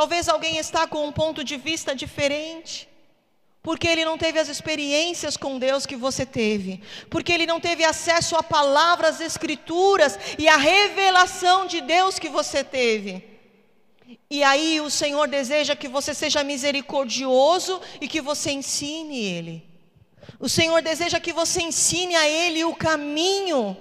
Talvez 0.00 0.30
alguém 0.30 0.56
está 0.56 0.86
com 0.86 1.06
um 1.06 1.12
ponto 1.12 1.44
de 1.44 1.58
vista 1.58 1.94
diferente, 1.94 2.88
porque 3.62 3.86
ele 3.86 4.02
não 4.02 4.16
teve 4.16 4.38
as 4.38 4.48
experiências 4.48 5.36
com 5.36 5.58
Deus 5.58 5.84
que 5.84 5.94
você 5.94 6.24
teve, 6.24 6.80
porque 7.10 7.30
ele 7.30 7.44
não 7.44 7.60
teve 7.60 7.84
acesso 7.84 8.34
à 8.34 8.42
palavras, 8.42 9.20
escrituras 9.20 10.18
e 10.38 10.48
à 10.48 10.56
revelação 10.56 11.66
de 11.66 11.82
Deus 11.82 12.18
que 12.18 12.30
você 12.30 12.64
teve. 12.64 13.22
E 14.30 14.42
aí 14.42 14.80
o 14.80 14.88
Senhor 14.88 15.28
deseja 15.28 15.76
que 15.76 15.86
você 15.86 16.14
seja 16.14 16.42
misericordioso 16.42 17.78
e 18.00 18.08
que 18.08 18.22
você 18.22 18.52
ensine 18.52 19.22
ele. 19.22 19.68
O 20.38 20.48
Senhor 20.48 20.80
deseja 20.80 21.20
que 21.20 21.34
você 21.34 21.60
ensine 21.60 22.16
a 22.16 22.26
ele 22.26 22.64
o 22.64 22.74
caminho, 22.74 23.76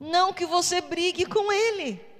não 0.00 0.32
que 0.32 0.46
você 0.46 0.80
brigue 0.80 1.26
com 1.26 1.52
ele. 1.52 2.11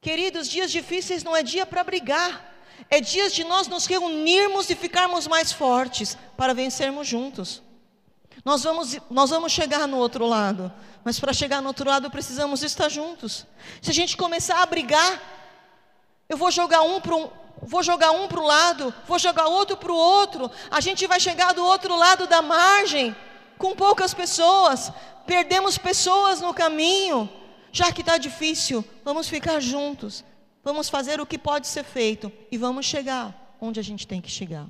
Queridos, 0.00 0.48
dias 0.48 0.70
difíceis 0.70 1.22
não 1.22 1.36
é 1.36 1.42
dia 1.42 1.66
para 1.66 1.84
brigar, 1.84 2.48
É 2.88 2.98
dias 3.00 3.34
de 3.34 3.44
nós 3.44 3.68
nos 3.68 3.84
reunirmos 3.84 4.70
e 4.70 4.74
ficarmos 4.74 5.26
mais 5.26 5.52
fortes 5.52 6.16
para 6.34 6.54
vencermos 6.54 7.06
juntos. 7.06 7.62
Nós 8.42 8.64
vamos, 8.64 8.96
nós 9.10 9.28
vamos 9.28 9.52
chegar 9.52 9.86
no 9.86 9.98
outro 9.98 10.26
lado, 10.26 10.72
mas 11.04 11.20
para 11.20 11.34
chegar 11.34 11.60
no 11.60 11.68
outro 11.68 11.88
lado 11.88 12.10
precisamos 12.10 12.62
estar 12.62 12.88
juntos. 12.88 13.46
Se 13.82 13.90
a 13.90 13.94
gente 13.94 14.16
começar 14.16 14.62
a 14.62 14.66
brigar, 14.66 15.20
eu 16.26 16.38
vou 16.38 16.50
jogar 16.50 16.80
um 16.80 17.00
para 17.02 17.14
um, 17.14 17.30
vou 17.60 17.82
jogar 17.82 18.12
um 18.12 18.26
para 18.26 18.40
o 18.40 18.46
lado, 18.46 18.94
vou 19.06 19.18
jogar 19.18 19.46
outro 19.46 19.76
para 19.76 19.92
o 19.92 19.96
outro, 19.96 20.50
a 20.70 20.80
gente 20.80 21.06
vai 21.06 21.20
chegar 21.20 21.52
do 21.52 21.64
outro 21.64 21.94
lado 21.94 22.26
da 22.26 22.40
margem 22.40 23.14
com 23.58 23.76
poucas 23.76 24.14
pessoas, 24.14 24.90
perdemos 25.26 25.76
pessoas 25.76 26.40
no 26.40 26.54
caminho. 26.54 27.39
Já 27.72 27.92
que 27.92 28.00
está 28.00 28.18
difícil, 28.18 28.84
vamos 29.04 29.28
ficar 29.28 29.60
juntos, 29.60 30.24
vamos 30.62 30.88
fazer 30.88 31.20
o 31.20 31.26
que 31.26 31.38
pode 31.38 31.66
ser 31.66 31.84
feito 31.84 32.32
e 32.50 32.58
vamos 32.58 32.86
chegar 32.86 33.56
onde 33.60 33.78
a 33.78 33.82
gente 33.82 34.06
tem 34.06 34.20
que 34.20 34.30
chegar. 34.30 34.66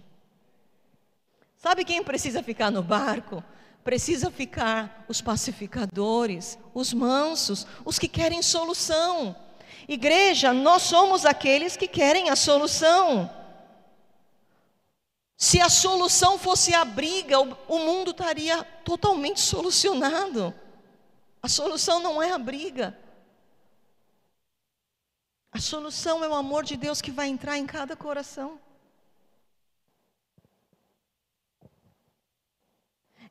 Sabe 1.57 1.85
quem 1.85 2.02
precisa 2.02 2.42
ficar 2.42 2.71
no 2.71 2.83
barco? 2.83 3.42
Precisa 3.85 4.30
ficar 4.30 5.04
os 5.09 5.21
pacificadores, 5.21 6.59
os 6.75 6.92
mansos, 6.92 7.66
os 7.85 7.99
que 7.99 8.09
querem 8.09 8.42
solução. 8.42 9.37
Igreja, 9.88 10.52
nós 10.52 10.83
somos 10.83 11.25
aqueles 11.25 11.76
que 11.76 11.88
querem 11.88 12.30
a 12.30 12.37
solução. 12.37 13.30
Se 15.37 15.59
a 15.59 15.71
solução 15.71 16.38
fosse 16.38 16.75
a 16.75 16.85
briga, 16.85 17.40
o, 17.40 17.78
mundo 17.78 18.11
estaria 18.11 18.62
totalmente 18.85 19.40
solucionado. 19.40 20.54
A 21.43 21.49
solução 21.49 22.01
não 22.01 22.23
é 22.23 22.33
a 22.33 22.39
briga. 22.39 22.97
A 25.53 25.59
solução 25.59 26.23
é 26.23 26.29
o 26.29 26.35
amor 26.35 26.65
de 26.65 26.77
Deus 26.77 27.01
que 27.01 27.11
vai 27.11 27.29
entrar 27.29 27.59
em 27.59 27.67
cada 27.67 27.97
coração. 27.97 28.61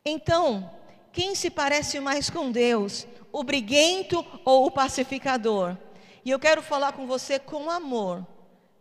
Então, 0.03 0.69
quem 1.11 1.35
se 1.35 1.49
parece 1.49 1.99
mais 1.99 2.29
com 2.29 2.51
Deus, 2.51 3.07
o 3.31 3.43
briguento 3.43 4.25
ou 4.43 4.65
o 4.65 4.71
pacificador? 4.71 5.77
E 6.25 6.31
eu 6.31 6.39
quero 6.39 6.61
falar 6.61 6.93
com 6.93 7.05
você 7.05 7.39
com 7.39 7.69
amor. 7.69 8.25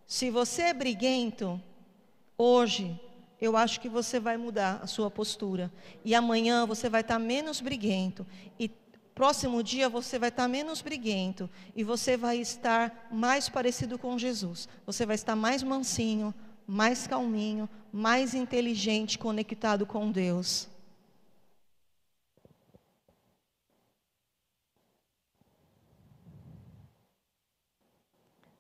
Se 0.07 0.31
você 0.31 0.63
é 0.63 0.75
briguento, 0.75 1.61
hoje 2.37 2.99
eu 3.41 3.57
acho 3.57 3.81
que 3.81 3.89
você 3.89 4.19
vai 4.19 4.37
mudar 4.37 4.81
a 4.83 4.87
sua 4.87 5.11
postura. 5.11 5.73
E 6.05 6.15
amanhã 6.15 6.67
você 6.67 6.89
vai 6.89 7.03
estar 7.03 7.19
menos 7.19 7.61
briguento. 7.61 8.27
E 8.59 8.71
próximo 9.19 9.65
dia 9.65 9.89
você 9.89 10.17
vai 10.17 10.29
estar 10.29 10.47
menos 10.47 10.81
briguento. 10.81 11.51
E 11.75 11.83
você 11.83 12.17
vai 12.17 12.39
estar 12.39 13.09
mais 13.11 13.49
parecido 13.49 13.99
com 13.99 14.17
Jesus. 14.17 14.69
Você 14.87 15.05
vai 15.05 15.17
estar 15.17 15.35
mais 15.35 15.61
mansinho, 15.61 16.33
mais 16.65 17.05
calminho, 17.09 17.69
mais 17.93 18.33
inteligente, 18.33 19.19
conectado 19.19 19.85
com 19.85 20.13
Deus. 20.13 20.69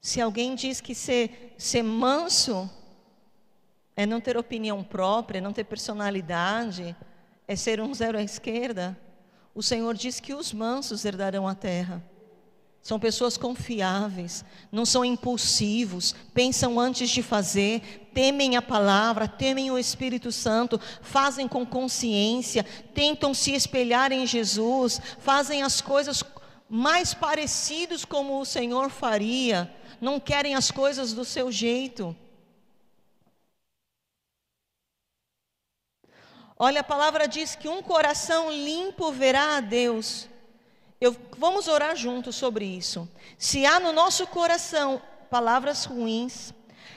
Se 0.00 0.20
alguém 0.20 0.56
diz 0.56 0.80
que 0.80 0.92
ser, 0.92 1.54
ser 1.56 1.84
manso 1.84 2.68
é 3.94 4.04
não 4.04 4.20
ter 4.20 4.36
opinião 4.36 4.82
própria, 4.82 5.38
é 5.38 5.40
não 5.40 5.52
ter 5.52 5.62
personalidade, 5.62 6.96
é 7.46 7.54
ser 7.54 7.80
um 7.80 7.94
zero 7.94 8.18
à 8.18 8.22
esquerda. 8.22 8.98
O 9.58 9.62
Senhor 9.62 9.92
diz 9.96 10.20
que 10.20 10.32
os 10.32 10.52
mansos 10.52 11.04
herdarão 11.04 11.48
a 11.48 11.52
terra. 11.52 12.00
São 12.80 12.96
pessoas 12.96 13.36
confiáveis, 13.36 14.44
não 14.70 14.86
são 14.86 15.04
impulsivos, 15.04 16.14
pensam 16.32 16.78
antes 16.78 17.10
de 17.10 17.24
fazer, 17.24 18.08
temem 18.14 18.54
a 18.54 18.62
palavra, 18.62 19.26
temem 19.26 19.68
o 19.72 19.76
Espírito 19.76 20.30
Santo, 20.30 20.80
fazem 21.02 21.48
com 21.48 21.66
consciência, 21.66 22.64
tentam 22.94 23.34
se 23.34 23.52
espelhar 23.52 24.12
em 24.12 24.24
Jesus, 24.28 25.00
fazem 25.18 25.64
as 25.64 25.80
coisas 25.80 26.22
mais 26.70 27.12
parecidos 27.12 28.04
como 28.04 28.40
o 28.40 28.44
Senhor 28.44 28.88
faria, 28.88 29.74
não 30.00 30.20
querem 30.20 30.54
as 30.54 30.70
coisas 30.70 31.12
do 31.12 31.24
seu 31.24 31.50
jeito. 31.50 32.14
Olha, 36.58 36.80
a 36.80 36.84
palavra 36.84 37.28
diz 37.28 37.54
que 37.54 37.68
um 37.68 37.80
coração 37.80 38.50
limpo 38.50 39.12
verá 39.12 39.58
a 39.58 39.60
Deus. 39.60 40.28
Eu, 41.00 41.16
vamos 41.36 41.68
orar 41.68 41.94
juntos 41.94 42.34
sobre 42.34 42.64
isso. 42.64 43.08
Se 43.38 43.64
há 43.64 43.78
no 43.78 43.92
nosso 43.92 44.26
coração 44.26 45.00
palavras 45.30 45.84
ruins, 45.84 46.52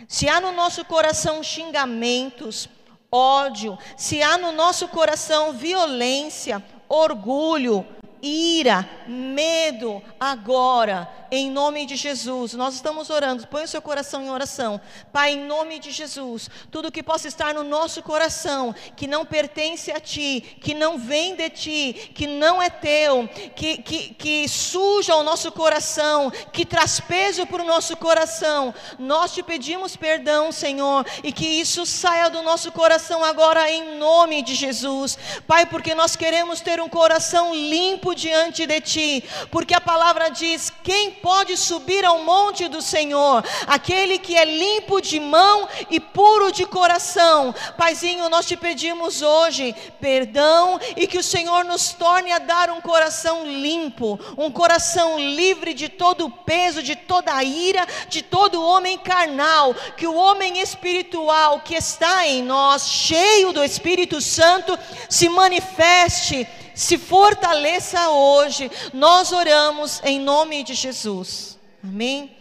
se 0.08 0.28
há 0.28 0.42
no 0.42 0.52
nosso 0.52 0.84
coração 0.86 1.44
xingamentos, 1.44 2.68
ódio, 3.12 3.78
se 3.96 4.24
há 4.24 4.36
no 4.36 4.52
nosso 4.52 4.88
coração 4.88 5.54
violência, 5.54 6.64
orgulho, 6.90 7.86
ira, 8.22 8.88
medo, 9.08 10.02
agora, 10.20 11.10
em 11.32 11.50
nome 11.50 11.86
de 11.86 11.96
Jesus. 11.96 12.54
Nós 12.54 12.76
estamos 12.76 13.10
orando, 13.10 13.48
põe 13.48 13.64
o 13.64 13.68
seu 13.68 13.82
coração 13.82 14.22
em 14.22 14.30
oração. 14.30 14.80
Pai, 15.14 15.34
em 15.34 15.46
nome 15.46 15.80
de 15.80 15.92
Jesus, 15.92 16.50
tudo 16.70 16.92
que 16.92 17.02
possa 17.02 17.28
estar 17.28 17.54
no 17.54 17.64
nosso 17.64 18.04
coração, 18.04 18.76
que 18.96 19.08
não 19.08 19.26
pertence 19.26 19.92
a 19.92 20.00
Ti, 20.00 20.58
que 20.62 20.74
não 20.74 20.98
vem 20.98 21.36
de 21.36 21.50
Ti, 21.50 22.12
que 22.14 22.28
não 22.28 22.62
é 22.62 22.70
Teu, 22.70 23.28
que, 23.56 23.78
que, 23.78 24.14
que 24.14 24.50
suja 24.50 25.16
o 25.16 25.24
nosso 25.24 25.52
coração, 25.52 26.32
que 26.52 26.66
traz 26.66 27.00
peso 27.00 27.48
para 27.48 27.64
o 27.64 27.68
nosso 27.68 27.96
coração, 27.96 28.74
nós 29.00 29.34
te 29.34 29.42
pedimos 29.42 29.96
perdão, 29.96 30.52
Senhor, 30.52 31.06
e 31.24 31.32
que 31.32 31.46
isso 31.46 31.86
saia 31.86 32.30
do 32.30 32.42
nosso 32.42 32.72
coração 32.72 33.24
agora, 33.24 33.72
em 33.72 33.98
nome 33.98 34.42
de 34.42 34.54
Jesus. 34.54 35.18
Pai, 35.48 35.66
porque 35.66 35.96
nós 35.96 36.16
queremos 36.16 36.60
ter 36.60 36.82
um 36.82 36.90
coração 36.90 37.56
limpo 37.56 38.11
diante 38.14 38.66
de 38.66 38.82
Ti, 38.82 39.24
porque 39.50 39.74
a 39.74 39.82
palavra 39.82 40.30
diz: 40.30 40.72
quem 40.84 41.12
pode 41.12 41.56
subir 41.58 42.06
ao 42.06 42.24
monte 42.24 42.68
do 42.68 42.82
Senhor, 42.82 43.44
aquele 43.68 44.18
que 44.18 44.36
é 44.36 44.46
limpo 44.46 45.02
de 45.02 45.20
mão 45.20 45.68
e 45.90 46.00
puro 46.00 46.52
de 46.52 46.66
coração. 46.66 47.54
Paizinho, 47.78 48.30
nós 48.30 48.46
te 48.46 48.58
pedimos 48.58 49.22
hoje 49.22 49.76
perdão 50.00 50.80
e 50.96 51.08
que 51.08 51.18
o 51.18 51.24
Senhor 51.24 51.64
nos 51.66 51.94
torne 51.94 52.32
a 52.32 52.40
dar 52.40 52.70
um 52.70 52.82
coração 52.82 53.46
limpo, 53.46 54.20
um 54.38 54.52
coração 54.52 55.20
livre 55.20 55.74
de 55.74 55.90
todo 55.90 56.26
o 56.26 56.32
peso, 56.32 56.82
de 56.82 56.96
toda 56.96 57.34
a 57.34 57.44
ira, 57.44 57.86
de 58.10 58.22
todo 58.22 58.62
o 58.62 58.66
homem 58.66 58.98
carnal, 58.98 59.74
que 59.96 60.08
o 60.08 60.16
homem 60.16 60.60
espiritual 60.60 61.60
que 61.62 61.76
está 61.76 62.28
em 62.28 62.42
nós, 62.42 62.88
cheio 62.88 63.52
do 63.52 63.64
Espírito 63.64 64.22
Santo, 64.22 64.78
se 65.10 65.30
manifeste 65.30 66.48
se 66.76 66.98
fortaleça 66.98 68.10
hoje. 68.10 68.72
Nós 68.94 69.32
oramos 69.32 70.02
em 70.04 70.20
nome 70.20 70.64
de 70.64 70.74
Jesus. 70.74 71.60
Amém? 71.84 72.36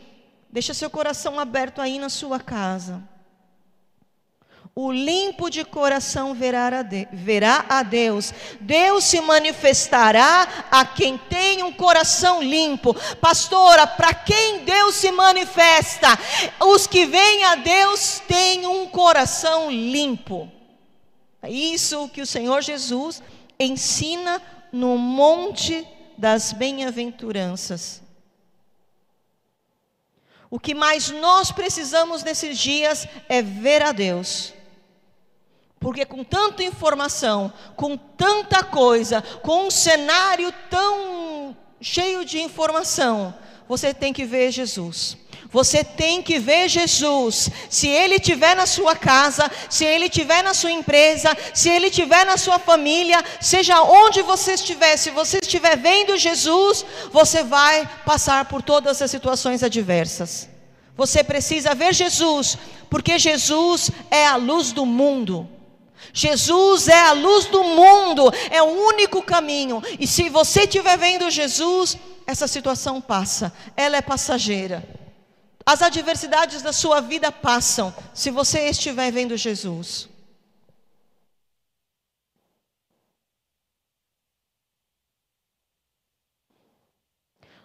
Deixa 0.50 0.74
seu 0.74 0.90
coração 0.90 1.38
aberto 1.38 1.80
aí 1.80 1.98
na 1.98 2.08
sua 2.08 2.40
casa. 2.40 3.02
O 4.74 4.92
limpo 4.92 5.50
de 5.50 5.64
coração 5.64 6.32
verá 6.32 6.70
a, 7.68 7.82
Deus. 7.82 8.32
Deus 8.60 9.04
se 9.04 9.20
manifestará 9.20 10.66
a 10.70 10.84
quem 10.84 11.18
tem 11.18 11.62
um 11.62 11.72
coração 11.72 12.40
limpo. 12.40 12.94
Pastora, 13.20 13.86
para 13.86 14.14
quem 14.14 14.64
Deus 14.64 14.94
se 14.94 15.10
manifesta? 15.10 16.08
Os 16.60 16.86
que 16.86 17.04
vêm 17.04 17.44
a 17.44 17.56
Deus 17.56 18.22
têm 18.26 18.64
um 18.66 18.86
coração 18.86 19.70
limpo. 19.70 20.50
É 21.42 21.50
isso 21.50 22.08
que 22.08 22.22
o 22.22 22.26
Senhor 22.26 22.62
Jesus 22.62 23.22
ensina 23.60 24.40
no 24.72 24.96
monte 24.96 25.86
das 26.16 26.52
bem-aventuranças. 26.52 28.02
O 30.50 30.58
que 30.58 30.74
mais 30.74 31.10
nós 31.10 31.52
precisamos 31.52 32.24
nesses 32.24 32.58
dias 32.58 33.06
é 33.28 33.40
ver 33.40 33.82
a 33.82 33.92
Deus. 33.92 34.52
Porque 35.78 36.04
com 36.04 36.24
tanta 36.24 36.62
informação, 36.62 37.52
com 37.76 37.96
tanta 37.96 38.64
coisa, 38.64 39.22
com 39.42 39.66
um 39.66 39.70
cenário 39.70 40.52
tão 40.68 41.56
cheio 41.80 42.24
de 42.24 42.40
informação, 42.40 43.34
você 43.68 43.94
tem 43.94 44.12
que 44.12 44.24
ver 44.24 44.50
Jesus. 44.50 45.16
Você 45.48 45.82
tem 45.82 46.22
que 46.22 46.38
ver 46.38 46.68
Jesus. 46.68 47.50
Se 47.68 47.88
ele 47.88 48.16
estiver 48.16 48.54
na 48.54 48.66
sua 48.66 48.94
casa, 48.94 49.50
se 49.68 49.84
ele 49.84 50.04
estiver 50.06 50.42
na 50.42 50.54
sua 50.54 50.70
empresa, 50.70 51.36
se 51.52 51.68
ele 51.68 51.88
estiver 51.88 52.24
na 52.24 52.36
sua 52.36 52.58
família, 52.58 53.24
seja 53.40 53.82
onde 53.82 54.22
você 54.22 54.52
estiver, 54.52 54.96
se 54.96 55.10
você 55.10 55.38
estiver 55.38 55.76
vendo 55.76 56.16
Jesus, 56.16 56.84
você 57.12 57.42
vai 57.42 57.88
passar 58.06 58.44
por 58.44 58.62
todas 58.62 59.02
as 59.02 59.10
situações 59.10 59.62
adversas. 59.62 60.48
Você 60.96 61.24
precisa 61.24 61.74
ver 61.74 61.94
Jesus, 61.94 62.56
porque 62.88 63.18
Jesus 63.18 63.90
é 64.10 64.26
a 64.26 64.36
luz 64.36 64.70
do 64.70 64.86
mundo. 64.86 65.48
Jesus 66.12 66.88
é 66.88 67.00
a 67.00 67.12
luz 67.12 67.46
do 67.46 67.64
mundo, 67.64 68.32
é 68.50 68.62
o 68.62 68.66
único 68.66 69.22
caminho. 69.22 69.82
E 69.98 70.06
se 70.06 70.28
você 70.28 70.60
estiver 70.60 70.96
vendo 70.96 71.30
Jesus, 71.30 71.96
essa 72.24 72.46
situação 72.46 73.00
passa, 73.00 73.52
ela 73.76 73.96
é 73.96 74.00
passageira 74.00 75.00
As 75.72 75.82
adversidades 75.82 76.62
da 76.62 76.72
sua 76.72 77.00
vida 77.00 77.30
passam 77.30 77.94
se 78.12 78.28
você 78.28 78.68
estiver 78.68 79.12
vendo 79.12 79.36
Jesus. 79.36 80.08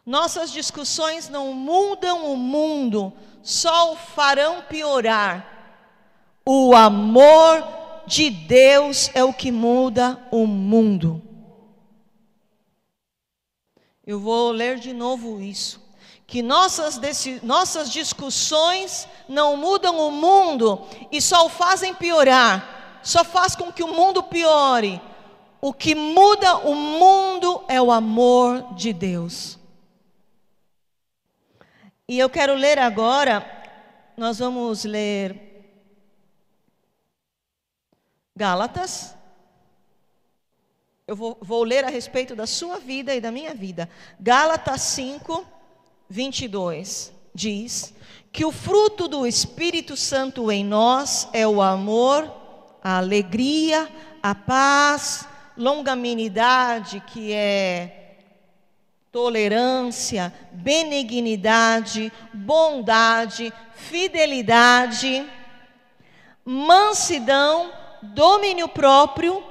Nossas 0.06 0.52
discussões 0.52 1.30
não 1.30 1.52
mudam 1.52 2.32
o 2.32 2.38
mundo, 2.38 3.12
só 3.42 3.94
o 3.94 3.96
farão 3.96 4.62
piorar. 4.62 6.44
O 6.46 6.76
amor 6.76 8.04
de 8.06 8.30
Deus 8.30 9.10
é 9.16 9.24
o 9.24 9.34
que 9.34 9.52
muda 9.52 10.24
o 10.30 10.46
mundo. 10.46 11.24
Eu 14.06 14.20
vou 14.20 14.52
ler 14.52 14.78
de 14.78 14.94
novo 14.94 15.42
isso. 15.42 15.85
Que 16.28 16.42
nossas, 16.42 17.00
nossas 17.44 17.92
discussões 17.92 19.08
não 19.28 19.56
mudam 19.56 19.98
o 20.00 20.12
mundo 20.12 20.88
e 21.12 21.22
só 21.22 21.46
o 21.46 21.50
fazem 21.50 21.94
piorar, 21.94 23.00
só 23.04 23.24
faz 23.24 23.56
com 23.56 23.72
que 23.72 23.84
o 23.84 23.94
mundo 23.94 24.24
piore. 24.24 25.02
O 25.62 25.74
que 25.74 25.96
muda 25.96 26.58
o 26.58 26.76
mundo 26.76 27.64
é 27.68 27.82
o 27.82 27.92
amor 27.92 28.76
de 28.76 28.94
Deus. 28.94 29.58
E 32.08 32.20
eu 32.20 32.30
quero 32.30 32.54
ler 32.54 32.78
agora, 32.78 33.44
nós 34.16 34.38
vamos 34.38 34.84
ler 34.84 35.46
Gálatas. 38.36 39.16
Eu 41.08 41.16
vou, 41.16 41.38
vou, 41.42 41.64
ler 41.64 41.86
a 41.86 41.90
respeito 41.90 42.36
da 42.36 42.46
sua 42.46 42.80
vida 42.80 43.16
e 43.16 43.22
da 43.22 43.32
minha 43.32 43.54
vida. 43.54 43.90
Gálatas 44.20 44.82
5, 44.82 45.48
22 46.10 47.14
diz 47.34 47.94
que 48.32 48.46
o 48.46 48.52
fruto 48.52 49.08
do 49.08 49.26
Espírito 49.26 49.96
Santo 49.96 50.52
em 50.52 50.64
nós 50.64 51.28
é 51.32 51.48
o 51.48 51.62
amor, 51.62 52.30
a 52.84 52.98
alegria, 52.98 53.88
a 54.22 54.36
paz, 54.36 55.28
longanimidade, 55.58 57.02
que 57.08 57.32
é 57.32 58.18
tolerância, 59.12 60.34
benignidade, 60.52 62.12
bondade, 62.34 63.54
fidelidade, 63.74 65.26
mansidão, 66.44 67.72
domínio 68.02 68.68
próprio, 68.68 69.42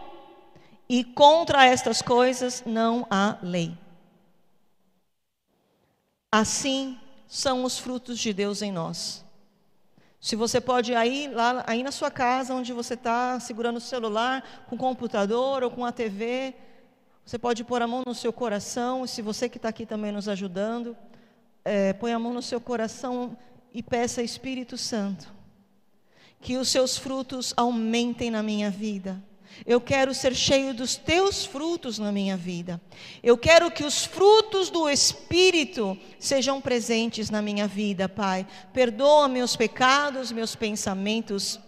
e 0.89 1.03
contra 1.03 1.65
estas 1.65 2.03
coisas 2.03 2.63
não 2.67 3.07
há 3.11 3.39
lei. 3.43 3.84
Assim 6.35 6.99
são 7.29 7.63
os 7.63 7.79
frutos 7.79 8.19
de 8.19 8.33
Deus 8.33 8.61
em 8.61 8.73
nós. 8.73 9.25
Se 10.21 10.35
você 10.35 10.61
pode 10.61 10.91
ir 10.91 10.97
aí, 10.97 11.29
lá, 11.29 11.63
aí 11.65 11.81
na 11.85 11.93
sua 11.93 12.11
casa, 12.11 12.53
onde 12.53 12.73
você 12.73 12.95
está 12.95 13.39
segurando 13.39 13.77
o 13.77 13.81
celular, 13.81 14.65
com 14.67 14.75
o 14.75 14.79
computador 14.79 15.63
ou 15.63 15.71
com 15.71 15.85
a 15.85 15.93
TV, 15.93 16.53
você 17.25 17.39
pode 17.39 17.63
pôr 17.63 17.81
a 17.83 17.87
mão 17.87 18.03
no 18.05 18.17
seu 18.17 18.33
coração, 18.33 19.07
se 19.07 19.23
você 19.23 19.49
que 19.49 19.59
está 19.59 19.69
aqui 19.69 19.87
também 19.87 20.11
nos 20.11 20.29
ajudando, 20.29 20.97
é, 21.65 21.93
põe 21.93 22.13
a 22.13 22.19
mão 22.19 22.35
no 22.35 22.43
seu 22.43 22.61
coração 22.61 23.39
e 23.73 23.81
peça 23.81 24.21
Espírito 24.21 24.77
Santo, 24.77 25.33
que 26.41 26.57
os 26.57 26.69
seus 26.69 26.99
frutos 26.99 27.55
aumentem 27.57 28.29
na 28.29 28.43
minha 28.43 28.73
vida. 28.73 29.23
Eu 29.67 29.81
quero 29.81 30.13
ser 30.15 30.35
cheio 30.35 30.75
dos 30.75 30.97
teus 30.97 31.45
frutos 31.45 31.99
na 31.99 32.13
minha 32.13 32.37
vida. 32.37 32.81
Eu 33.23 33.37
quero 33.39 33.71
que 33.71 33.85
os 33.85 34.05
frutos 34.05 34.71
do 34.71 34.89
Espírito 34.89 35.97
sejam 36.19 36.61
presentes 36.61 37.31
na 37.31 37.41
minha 37.41 37.67
vida, 37.67 38.09
Pai. 38.09 38.47
Perdoa 38.73 39.29
meus 39.29 39.57
pecados, 39.57 40.33
meus 40.33 40.55
pensamentos 40.55 41.61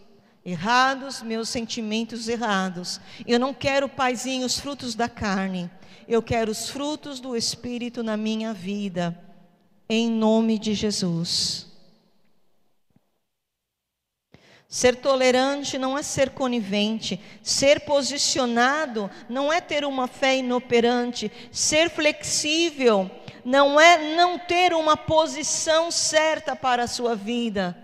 errados, 0.45 1.23
meus 1.23 1.49
sentimentos 1.49 2.29
errados. 2.29 3.01
Eu 3.27 3.41
não 3.41 3.53
quero, 3.53 3.89
paizinho, 3.89 4.47
os 4.47 4.59
frutos 4.59 4.95
da 4.95 5.09
carne. 5.09 5.69
Eu 6.07 6.23
quero 6.23 6.53
os 6.53 6.69
frutos 6.69 7.19
do 7.19 7.37
Espírito 7.37 8.03
na 8.03 8.17
minha 8.17 8.55
vida. 8.55 9.19
Em 9.89 10.09
nome 10.09 10.59
de 10.59 10.73
Jesus. 10.73 11.66
Ser 14.69 14.97
tolerante 14.97 15.79
não 15.79 15.97
é 15.97 16.03
ser 16.03 16.31
conivente, 16.31 17.21
ser 17.43 17.81
posicionado 17.81 19.09
não 19.29 19.53
é 19.53 19.61
ter 19.61 19.85
uma 19.85 20.09
fé 20.09 20.39
inoperante, 20.39 21.31
ser 21.53 21.89
flexível 21.89 23.11
não 23.47 23.81
é 23.81 24.17
não 24.17 24.41
ter 24.41 24.75
uma 24.75 24.97
posição 24.97 25.89
certa 25.89 26.57
para 26.57 26.83
a 26.83 26.89
sua 26.89 27.15
vida. 27.15 27.77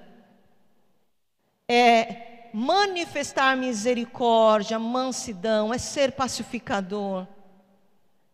É 1.69 2.51
manifestar 2.53 3.57
misericórdia, 3.57 4.77
mansidão, 4.77 5.73
é 5.73 5.79
ser 5.79 6.13
pacificador, 6.13 7.29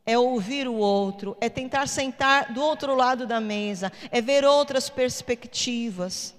é 0.06 0.18
ouvir 0.18 0.66
o 0.66 0.74
outro, 0.74 1.36
é 1.38 1.50
tentar 1.50 1.86
sentar 1.86 2.50
do 2.50 2.62
outro 2.62 2.94
lado 2.94 3.26
da 3.26 3.42
mesa, 3.42 3.92
é 4.10 4.22
ver 4.22 4.46
outras 4.46 4.88
perspectivas. 4.88 6.34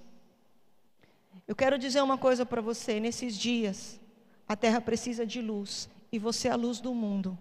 Eu 1.50 1.56
quero 1.56 1.80
dizer 1.80 2.04
uma 2.04 2.16
coisa 2.16 2.46
para 2.46 2.62
você: 2.62 3.00
nesses 3.00 3.36
dias, 3.36 4.00
a 4.48 4.56
terra 4.56 4.80
precisa 4.80 5.26
de 5.26 5.42
luz 5.42 5.90
e 6.12 6.20
você 6.20 6.48
é 6.48 6.52
a 6.52 6.56
luz 6.56 6.80
do 6.80 6.94
mundo. 6.94 7.36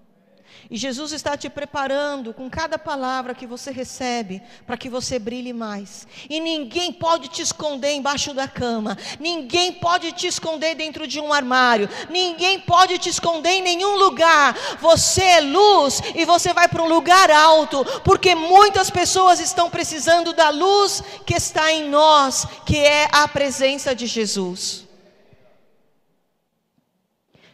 E 0.71 0.77
Jesus 0.77 1.13
está 1.13 1.37
te 1.37 1.49
preparando 1.49 2.35
com 2.35 2.51
cada 2.51 2.79
palavra 2.79 3.35
que 3.35 3.47
você 3.47 3.71
recebe 3.71 4.43
para 4.67 4.77
que 4.77 4.91
você 4.91 5.19
brilhe 5.19 5.53
mais. 5.53 6.07
E 6.29 6.41
ninguém 6.41 6.93
pode 6.93 7.29
te 7.29 7.41
esconder 7.41 7.93
embaixo 7.93 8.35
da 8.35 8.47
cama, 8.47 8.97
ninguém 9.19 9.73
pode 9.73 10.13
te 10.13 10.27
esconder 10.27 10.75
dentro 10.75 11.07
de 11.07 11.21
um 11.21 11.33
armário, 11.33 11.89
ninguém 12.11 12.61
pode 12.61 12.99
te 12.99 13.09
esconder 13.09 13.51
em 13.51 13.63
nenhum 13.63 13.97
lugar. 13.97 14.55
Você 14.81 15.23
é 15.23 15.41
luz 15.41 16.03
e 16.15 16.25
você 16.25 16.53
vai 16.53 16.69
para 16.69 16.83
um 16.83 16.89
lugar 16.89 17.31
alto, 17.31 17.85
porque 18.05 18.35
muitas 18.35 18.91
pessoas 18.91 19.41
estão 19.41 19.71
precisando 19.71 20.33
da 20.33 20.51
luz 20.51 21.03
que 21.25 21.35
está 21.35 21.73
em 21.73 21.89
nós, 21.89 22.47
que 22.67 22.77
é 22.77 23.09
a 23.11 23.27
presença 23.27 23.95
de 23.95 24.07
Jesus. 24.07 24.88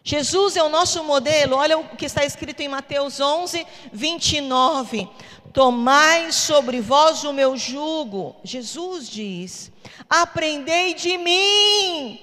Jesus 0.06 0.54
é 0.54 0.62
o 0.62 0.68
nosso 0.68 1.02
modelo, 1.02 1.56
olha 1.56 1.78
o 1.78 1.96
que 1.96 2.04
está 2.04 2.26
escrito 2.26 2.60
em 2.60 2.68
Mateus 2.68 3.20
11, 3.20 3.66
29. 3.90 5.08
Tomai 5.50 6.30
sobre 6.30 6.78
vós 6.82 7.24
o 7.24 7.32
meu 7.32 7.56
jugo, 7.56 8.36
Jesus 8.44 9.08
diz, 9.08 9.72
aprendei 10.10 10.92
de 10.92 11.16
mim. 11.16 12.20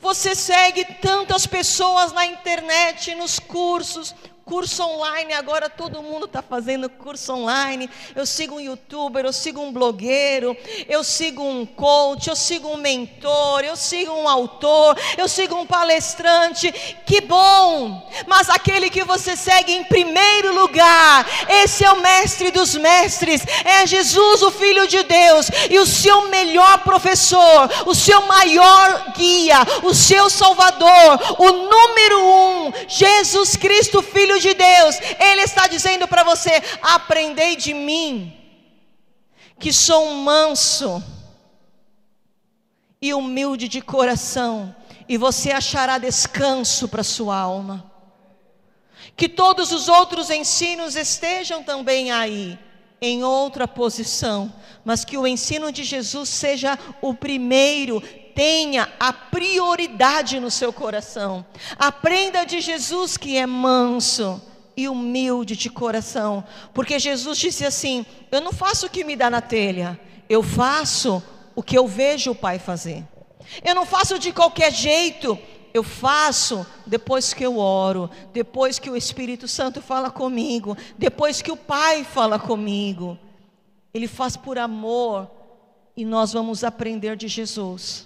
Você 0.00 0.34
segue 0.34 0.86
tantas 1.02 1.46
pessoas 1.46 2.12
na 2.12 2.24
internet, 2.24 3.14
nos 3.14 3.38
cursos, 3.38 4.14
curso 4.46 4.80
online, 4.84 5.32
agora 5.32 5.68
todo 5.68 6.00
mundo 6.00 6.26
está 6.26 6.40
fazendo 6.40 6.88
curso 6.88 7.32
online. 7.32 7.90
Eu 8.14 8.24
sigo 8.24 8.54
um 8.54 8.60
youtuber, 8.60 9.24
eu 9.24 9.32
sigo 9.32 9.60
um 9.60 9.72
blogueiro, 9.72 10.56
eu 10.88 11.02
sigo 11.02 11.42
um 11.42 11.66
coach, 11.66 12.28
eu 12.28 12.36
sigo 12.36 12.68
um 12.68 12.76
mentor, 12.76 13.64
eu 13.64 13.74
sigo 13.74 14.12
um 14.12 14.28
autor, 14.28 14.96
eu 15.18 15.26
sigo 15.26 15.56
um 15.56 15.66
palestrante. 15.66 16.72
Que 17.04 17.20
bom! 17.22 18.08
Mas 18.28 18.48
aquele 18.48 18.88
que 18.88 19.02
você 19.02 19.34
segue 19.34 19.72
em 19.72 19.82
primeiro 19.82 20.54
lugar, 20.54 21.26
esse 21.48 21.84
é 21.84 21.90
o 21.90 22.00
mestre 22.00 22.52
dos 22.52 22.76
mestres, 22.76 23.44
é 23.64 23.84
Jesus, 23.84 24.42
o 24.42 24.52
Filho 24.52 24.86
de 24.86 25.02
Deus, 25.02 25.50
e 25.68 25.76
o 25.80 25.86
seu 25.86 26.28
melhor 26.28 26.84
professor, 26.84 27.68
o 27.84 27.96
seu 27.96 28.22
maior 28.22 29.12
guia, 29.16 29.58
o 29.82 29.92
seu 29.92 30.30
Salvador, 30.30 31.36
o 31.36 31.50
número 31.50 32.20
um, 32.22 32.72
Jesus 32.86 33.56
Cristo, 33.56 34.00
Filho 34.00 34.35
Filho 34.36 34.40
de 34.40 34.54
Deus, 34.54 34.96
Ele 35.18 35.42
está 35.42 35.66
dizendo 35.66 36.06
para 36.06 36.22
você: 36.22 36.62
aprendei 36.82 37.56
de 37.56 37.72
mim, 37.72 38.36
que 39.58 39.72
sou 39.72 40.06
um 40.06 40.22
manso 40.22 41.02
e 43.00 43.14
humilde 43.14 43.68
de 43.68 43.80
coração, 43.80 44.74
e 45.08 45.16
você 45.16 45.52
achará 45.52 45.98
descanso 45.98 46.88
para 46.88 47.02
sua 47.02 47.36
alma. 47.36 47.90
Que 49.16 49.28
todos 49.28 49.72
os 49.72 49.88
outros 49.88 50.28
ensinos 50.30 50.96
estejam 50.96 51.62
também 51.62 52.10
aí, 52.10 52.58
em 53.00 53.24
outra 53.24 53.66
posição, 53.66 54.52
mas 54.84 55.04
que 55.04 55.16
o 55.16 55.26
ensino 55.26 55.72
de 55.72 55.84
Jesus 55.84 56.28
seja 56.28 56.78
o 57.00 57.14
primeiro, 57.14 58.02
tenha 58.36 58.92
a 59.00 59.14
prioridade 59.14 60.38
no 60.38 60.50
seu 60.50 60.70
coração. 60.70 61.44
Aprenda 61.78 62.44
de 62.44 62.60
Jesus 62.60 63.16
que 63.16 63.38
é 63.38 63.46
manso 63.46 64.40
e 64.76 64.86
humilde 64.86 65.56
de 65.56 65.70
coração, 65.70 66.44
porque 66.74 66.98
Jesus 66.98 67.38
disse 67.38 67.64
assim: 67.64 68.04
Eu 68.30 68.42
não 68.42 68.52
faço 68.52 68.86
o 68.86 68.90
que 68.90 69.02
me 69.02 69.16
dá 69.16 69.30
na 69.30 69.40
telha, 69.40 69.98
eu 70.28 70.42
faço 70.42 71.22
o 71.54 71.62
que 71.62 71.78
eu 71.78 71.88
vejo 71.88 72.32
o 72.32 72.34
Pai 72.34 72.58
fazer. 72.58 73.02
Eu 73.64 73.74
não 73.74 73.86
faço 73.86 74.18
de 74.18 74.30
qualquer 74.32 74.70
jeito, 74.70 75.38
eu 75.72 75.82
faço 75.82 76.66
depois 76.86 77.32
que 77.32 77.44
eu 77.44 77.56
oro, 77.56 78.10
depois 78.34 78.78
que 78.78 78.90
o 78.90 78.96
Espírito 78.96 79.48
Santo 79.48 79.80
fala 79.80 80.10
comigo, 80.10 80.76
depois 80.98 81.40
que 81.40 81.50
o 81.50 81.56
Pai 81.56 82.04
fala 82.04 82.38
comigo. 82.38 83.18
Ele 83.94 84.06
faz 84.06 84.36
por 84.36 84.58
amor, 84.58 85.30
e 85.96 86.04
nós 86.04 86.34
vamos 86.34 86.62
aprender 86.62 87.16
de 87.16 87.28
Jesus. 87.28 88.05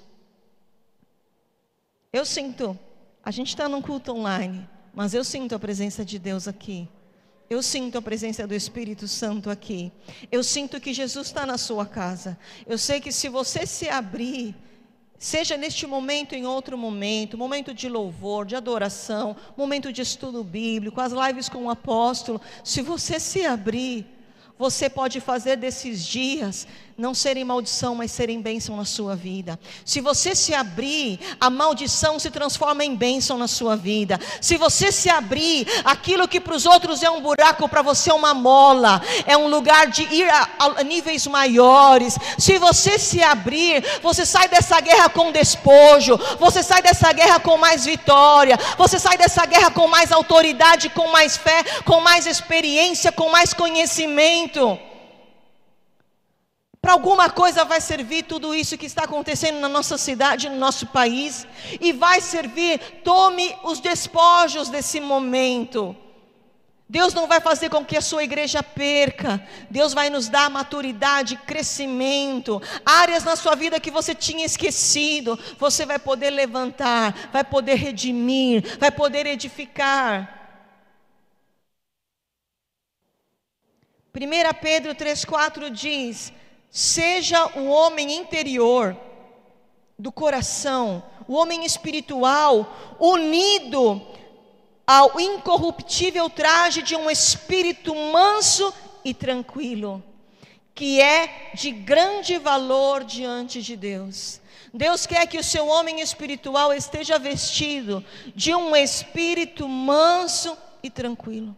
Eu 2.13 2.25
sinto, 2.25 2.77
a 3.23 3.31
gente 3.31 3.51
está 3.51 3.69
num 3.69 3.81
culto 3.81 4.13
online, 4.13 4.69
mas 4.93 5.15
eu 5.15 5.23
sinto 5.23 5.55
a 5.55 5.61
presença 5.61 6.05
de 6.05 6.19
Deus 6.19 6.49
aqui. 6.49 6.89
Eu 7.49 7.63
sinto 7.63 7.99
a 7.99 8.03
presença 8.03 8.49
do 8.49 8.55
Espírito 8.55 9.07
Santo 9.07 9.49
aqui. 9.49 9.93
Eu 10.31 10.43
sinto 10.43 10.81
que 10.81 10.93
Jesus 10.93 11.29
está 11.29 11.47
na 11.47 11.57
sua 11.57 11.87
casa. 11.87 12.37
Eu 12.67 12.77
sei 12.77 13.01
que 13.01 13.13
se 13.13 13.29
você 13.29 13.65
se 13.65 13.89
abrir, 13.89 14.57
seja 15.21 15.57
neste 15.57 15.87
momento, 15.87 16.35
em 16.35 16.45
outro 16.45 16.77
momento, 16.77 17.39
momento 17.39 17.73
de 17.73 17.89
louvor, 17.89 18.45
de 18.45 18.57
adoração, 18.57 19.37
momento 19.57 19.93
de 19.93 20.03
estudo 20.03 20.43
bíblico, 20.43 21.01
as 21.01 21.13
lives 21.13 21.49
com 21.49 21.67
o 21.67 21.71
apóstolo, 21.71 22.41
se 22.65 22.83
você 22.83 23.21
se 23.21 23.47
abrir, 23.47 24.05
você 24.59 24.91
pode 24.91 25.21
fazer 25.21 25.57
desses 25.57 26.05
dias 26.05 26.67
não 27.01 27.15
serem 27.15 27.45
maldição, 27.45 27.95
mas 27.95 28.13
serem 28.13 28.43
bênção 28.43 28.77
na 28.77 28.85
sua 28.85 29.17
vida. 29.17 29.59
Se 29.87 30.03
você 30.03 30.35
se 30.35 30.53
abrir, 30.53 31.19
a 31.41 31.49
maldição 31.49 32.19
se 32.19 32.31
transforma 32.31 32.85
em 32.85 32.95
bênção 32.95 33.39
na 33.39 33.49
sua 33.49 33.75
vida. 33.75 34.21
Se 34.39 34.59
você 34.59 34.93
se 34.93 35.09
abrir, 35.09 35.67
aquilo 35.83 36.29
que 36.29 36.39
para 36.39 36.55
os 36.55 36.67
outros 36.67 37.03
é 37.03 37.09
um 37.09 37.23
buraco, 37.23 37.67
para 37.71 37.81
você 37.81 38.11
é 38.11 38.15
uma 38.15 38.35
mola, 38.35 39.01
é 39.25 39.35
um 39.35 39.49
lugar 39.49 39.87
de 39.87 40.03
ir 40.03 40.29
a, 40.29 40.49
a, 40.59 40.85
níveis 40.85 41.27
maiores. 41.27 42.19
Se 42.39 42.59
você 42.59 42.99
se 42.99 43.23
abrir, 43.23 43.83
você 44.03 44.27
sai 44.27 44.49
dessa 44.49 44.79
guerra 44.79 45.09
com 45.09 45.33
despojo, 45.33 46.21
você 46.39 46.63
sai 46.63 46.83
dessa 46.83 47.11
guerra 47.15 47.41
com 47.41 47.57
mais 47.57 47.87
vitória, 47.87 48.59
você 48.77 48.99
sai 48.99 49.17
dessa 49.17 49.47
guerra 49.47 49.71
com 49.71 49.89
mais 49.89 50.13
autoridade, 50.13 50.91
com 50.91 51.11
mais 51.11 51.35
fé, 51.35 51.65
com 51.83 52.03
mais 52.03 52.27
experiência, 52.27 53.11
com 53.11 53.31
mais 53.31 53.55
conhecimento. 53.55 54.90
Para 56.81 56.93
alguma 56.93 57.29
coisa 57.29 57.65
vai 57.65 57.81
servir 57.81 58.25
tudo 58.25 58.55
isso 58.55 58.79
que 58.79 58.87
está 58.87 59.05
acontecendo 59.05 59.61
na 59.61 59.69
nossa 59.69 59.99
cidade, 59.99 60.49
no 60.49 60.57
nosso 60.57 60.87
país, 60.87 61.47
e 61.79 61.93
vai 61.93 62.21
servir, 62.23 62.81
tome 63.05 63.55
os 63.63 63.81
despojos 63.81 64.71
desse 64.71 64.99
momento. 64.99 65.95
Deus 66.89 67.15
não 67.15 67.29
vai 67.29 67.41
fazer 67.41 67.69
com 67.69 67.85
que 67.85 67.97
a 67.97 68.01
sua 68.01 68.25
igreja 68.25 68.65
perca. 68.65 69.47
Deus 69.71 69.93
vai 69.93 70.11
nos 70.11 70.29
dar 70.29 70.51
maturidade, 70.51 71.37
crescimento, 71.37 72.61
áreas 72.85 73.23
na 73.23 73.37
sua 73.37 73.55
vida 73.55 73.79
que 73.79 73.93
você 73.93 74.13
tinha 74.13 74.45
esquecido, 74.45 75.39
você 75.57 75.87
vai 75.87 76.01
poder 76.01 76.31
levantar, 76.31 77.29
vai 77.31 77.45
poder 77.45 77.75
redimir, 77.75 78.79
vai 78.81 78.91
poder 78.91 79.25
edificar. 79.27 80.37
1 84.13 84.61
Pedro 84.61 84.93
3,4 84.93 85.71
diz: 85.71 86.33
Seja 86.71 87.47
o 87.59 87.67
homem 87.67 88.17
interior 88.17 88.97
do 89.99 90.13
coração, 90.13 91.03
o 91.27 91.35
homem 91.35 91.65
espiritual, 91.65 92.97
unido 92.99 94.01
ao 94.87 95.21
incorruptível 95.21 96.31
traje 96.31 96.83
de 96.83 96.97
um 96.97 97.11
espírito 97.11 97.95
manso 97.95 98.73
e 99.05 99.13
tranquilo, 99.13 100.03
que 100.75 101.01
é 101.01 101.51
de 101.55 101.71
grande 101.71 102.39
valor 102.39 103.05
diante 103.05 103.63
de 103.63 103.77
Deus. 103.77 104.41
Deus 104.73 105.07
quer 105.07 105.27
que 105.27 105.39
o 105.39 105.45
seu 105.45 105.67
homem 105.67 106.01
espiritual 106.01 106.73
esteja 106.73 107.19
vestido 107.19 108.05
de 108.35 108.55
um 108.55 108.75
espírito 108.77 109.69
manso 109.69 110.57
e 110.83 110.89
tranquilo. 110.89 111.57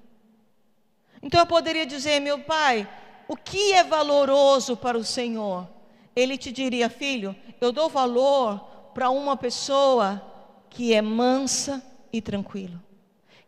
Então 1.22 1.38
eu 1.38 1.46
poderia 1.46 1.86
dizer, 1.86 2.20
meu 2.20 2.38
pai, 2.38 2.88
o 3.32 3.36
que 3.36 3.72
é 3.72 3.82
valoroso 3.82 4.76
para 4.76 4.98
o 4.98 5.02
Senhor? 5.02 5.66
Ele 6.14 6.36
te 6.36 6.52
diria, 6.52 6.90
filho, 6.90 7.34
eu 7.62 7.72
dou 7.72 7.88
valor 7.88 8.58
para 8.92 9.08
uma 9.08 9.38
pessoa 9.38 10.20
que 10.68 10.92
é 10.92 11.00
mansa 11.00 11.82
e 12.12 12.20
tranquila, 12.20 12.78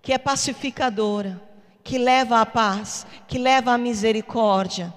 que 0.01 0.11
é 0.11 0.17
pacificadora, 0.17 1.39
que 1.83 1.99
leva 1.99 2.41
a 2.41 2.47
paz, 2.47 3.07
que 3.29 3.37
leva 3.37 3.73
a 3.73 3.79
misericórdia, 3.79 4.91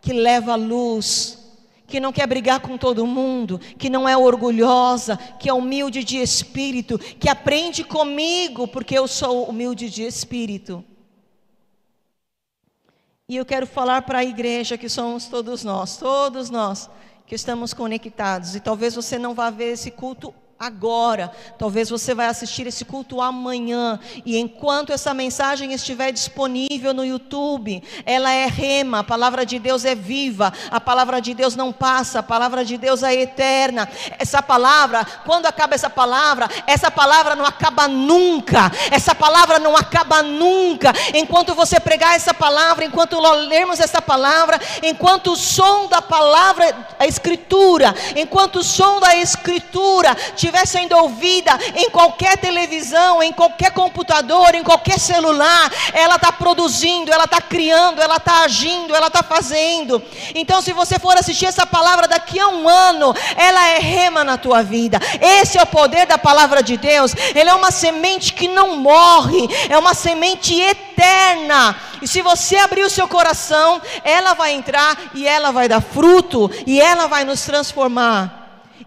que 0.00 0.14
leva 0.14 0.52
a 0.52 0.56
luz, 0.56 1.36
que 1.86 2.00
não 2.00 2.10
quer 2.10 2.26
brigar 2.26 2.60
com 2.60 2.78
todo 2.78 3.06
mundo, 3.06 3.58
que 3.58 3.90
não 3.90 4.08
é 4.08 4.16
orgulhosa, 4.16 5.18
que 5.18 5.50
é 5.50 5.52
humilde 5.52 6.02
de 6.02 6.16
espírito, 6.16 6.98
que 6.98 7.28
aprende 7.28 7.84
comigo, 7.84 8.66
porque 8.66 8.96
eu 8.96 9.06
sou 9.06 9.44
humilde 9.50 9.90
de 9.90 10.02
espírito. 10.02 10.82
E 13.30 13.36
eu 13.36 13.46
quero 13.46 13.64
falar 13.64 14.02
para 14.02 14.18
a 14.18 14.24
igreja 14.24 14.76
que 14.76 14.88
somos 14.88 15.26
todos 15.26 15.62
nós, 15.62 15.96
todos 15.96 16.50
nós 16.50 16.90
que 17.24 17.36
estamos 17.36 17.72
conectados. 17.72 18.56
E 18.56 18.60
talvez 18.60 18.96
você 18.96 19.20
não 19.20 19.34
vá 19.34 19.50
ver 19.50 19.74
esse 19.74 19.92
culto 19.92 20.34
agora. 20.60 21.32
Talvez 21.58 21.88
você 21.88 22.14
vai 22.14 22.26
assistir 22.26 22.66
esse 22.66 22.84
culto 22.84 23.22
amanhã 23.22 23.98
e 24.26 24.36
enquanto 24.36 24.92
essa 24.92 25.14
mensagem 25.14 25.72
estiver 25.72 26.12
disponível 26.12 26.92
no 26.92 27.02
YouTube, 27.02 27.82
ela 28.04 28.30
é 28.30 28.44
rema, 28.44 28.98
a 28.98 29.04
palavra 29.04 29.46
de 29.46 29.58
Deus 29.58 29.86
é 29.86 29.94
viva, 29.94 30.52
a 30.70 30.78
palavra 30.78 31.18
de 31.18 31.32
Deus 31.32 31.56
não 31.56 31.72
passa, 31.72 32.18
a 32.18 32.22
palavra 32.22 32.62
de 32.62 32.76
Deus 32.76 33.02
é 33.02 33.14
eterna. 33.14 33.88
Essa 34.18 34.42
palavra, 34.42 35.02
quando 35.24 35.46
acaba 35.46 35.74
essa 35.74 35.88
palavra, 35.88 36.46
essa 36.66 36.90
palavra 36.90 37.34
não 37.34 37.46
acaba 37.46 37.88
nunca. 37.88 38.70
Essa 38.90 39.14
palavra 39.14 39.58
não 39.58 39.74
acaba 39.74 40.22
nunca. 40.22 40.92
Enquanto 41.14 41.54
você 41.54 41.80
pregar 41.80 42.14
essa 42.14 42.34
palavra, 42.34 42.84
enquanto 42.84 43.18
lermos 43.18 43.80
essa 43.80 44.02
palavra, 44.02 44.60
enquanto 44.82 45.32
o 45.32 45.36
som 45.36 45.86
da 45.86 46.02
palavra, 46.02 46.86
a 46.98 47.06
escritura, 47.06 47.94
enquanto 48.14 48.56
o 48.56 48.62
som 48.62 49.00
da 49.00 49.16
escritura 49.16 50.14
te 50.36 50.49
estiver 50.50 50.66
sendo 50.66 50.96
ouvida 50.96 51.56
em 51.76 51.88
qualquer 51.90 52.36
televisão, 52.36 53.22
em 53.22 53.32
qualquer 53.32 53.70
computador, 53.70 54.54
em 54.54 54.62
qualquer 54.62 54.98
celular, 54.98 55.70
ela 55.92 56.16
está 56.16 56.32
produzindo, 56.32 57.12
ela 57.12 57.24
está 57.24 57.40
criando, 57.40 58.02
ela 58.02 58.16
está 58.16 58.42
agindo, 58.42 58.94
ela 58.94 59.06
está 59.06 59.22
fazendo. 59.22 60.02
Então, 60.34 60.60
se 60.60 60.72
você 60.72 60.98
for 60.98 61.16
assistir 61.16 61.46
essa 61.46 61.64
palavra 61.64 62.08
daqui 62.08 62.38
a 62.38 62.48
um 62.48 62.68
ano, 62.68 63.14
ela 63.36 63.68
é 63.68 63.78
rema 63.78 64.24
na 64.24 64.36
tua 64.36 64.62
vida. 64.62 64.98
Esse 65.20 65.58
é 65.58 65.62
o 65.62 65.66
poder 65.66 66.06
da 66.06 66.18
palavra 66.18 66.62
de 66.62 66.76
Deus. 66.76 67.14
Ele 67.34 67.48
é 67.48 67.54
uma 67.54 67.70
semente 67.70 68.32
que 68.32 68.48
não 68.48 68.76
morre, 68.76 69.48
é 69.68 69.78
uma 69.78 69.94
semente 69.94 70.60
eterna. 70.60 71.76
E 72.02 72.08
se 72.08 72.22
você 72.22 72.56
abrir 72.56 72.82
o 72.82 72.90
seu 72.90 73.06
coração, 73.06 73.80
ela 74.02 74.34
vai 74.34 74.52
entrar 74.52 74.96
e 75.14 75.26
ela 75.26 75.52
vai 75.52 75.68
dar 75.68 75.80
fruto 75.80 76.50
e 76.66 76.80
ela 76.80 77.06
vai 77.06 77.24
nos 77.24 77.42
transformar. 77.42 78.38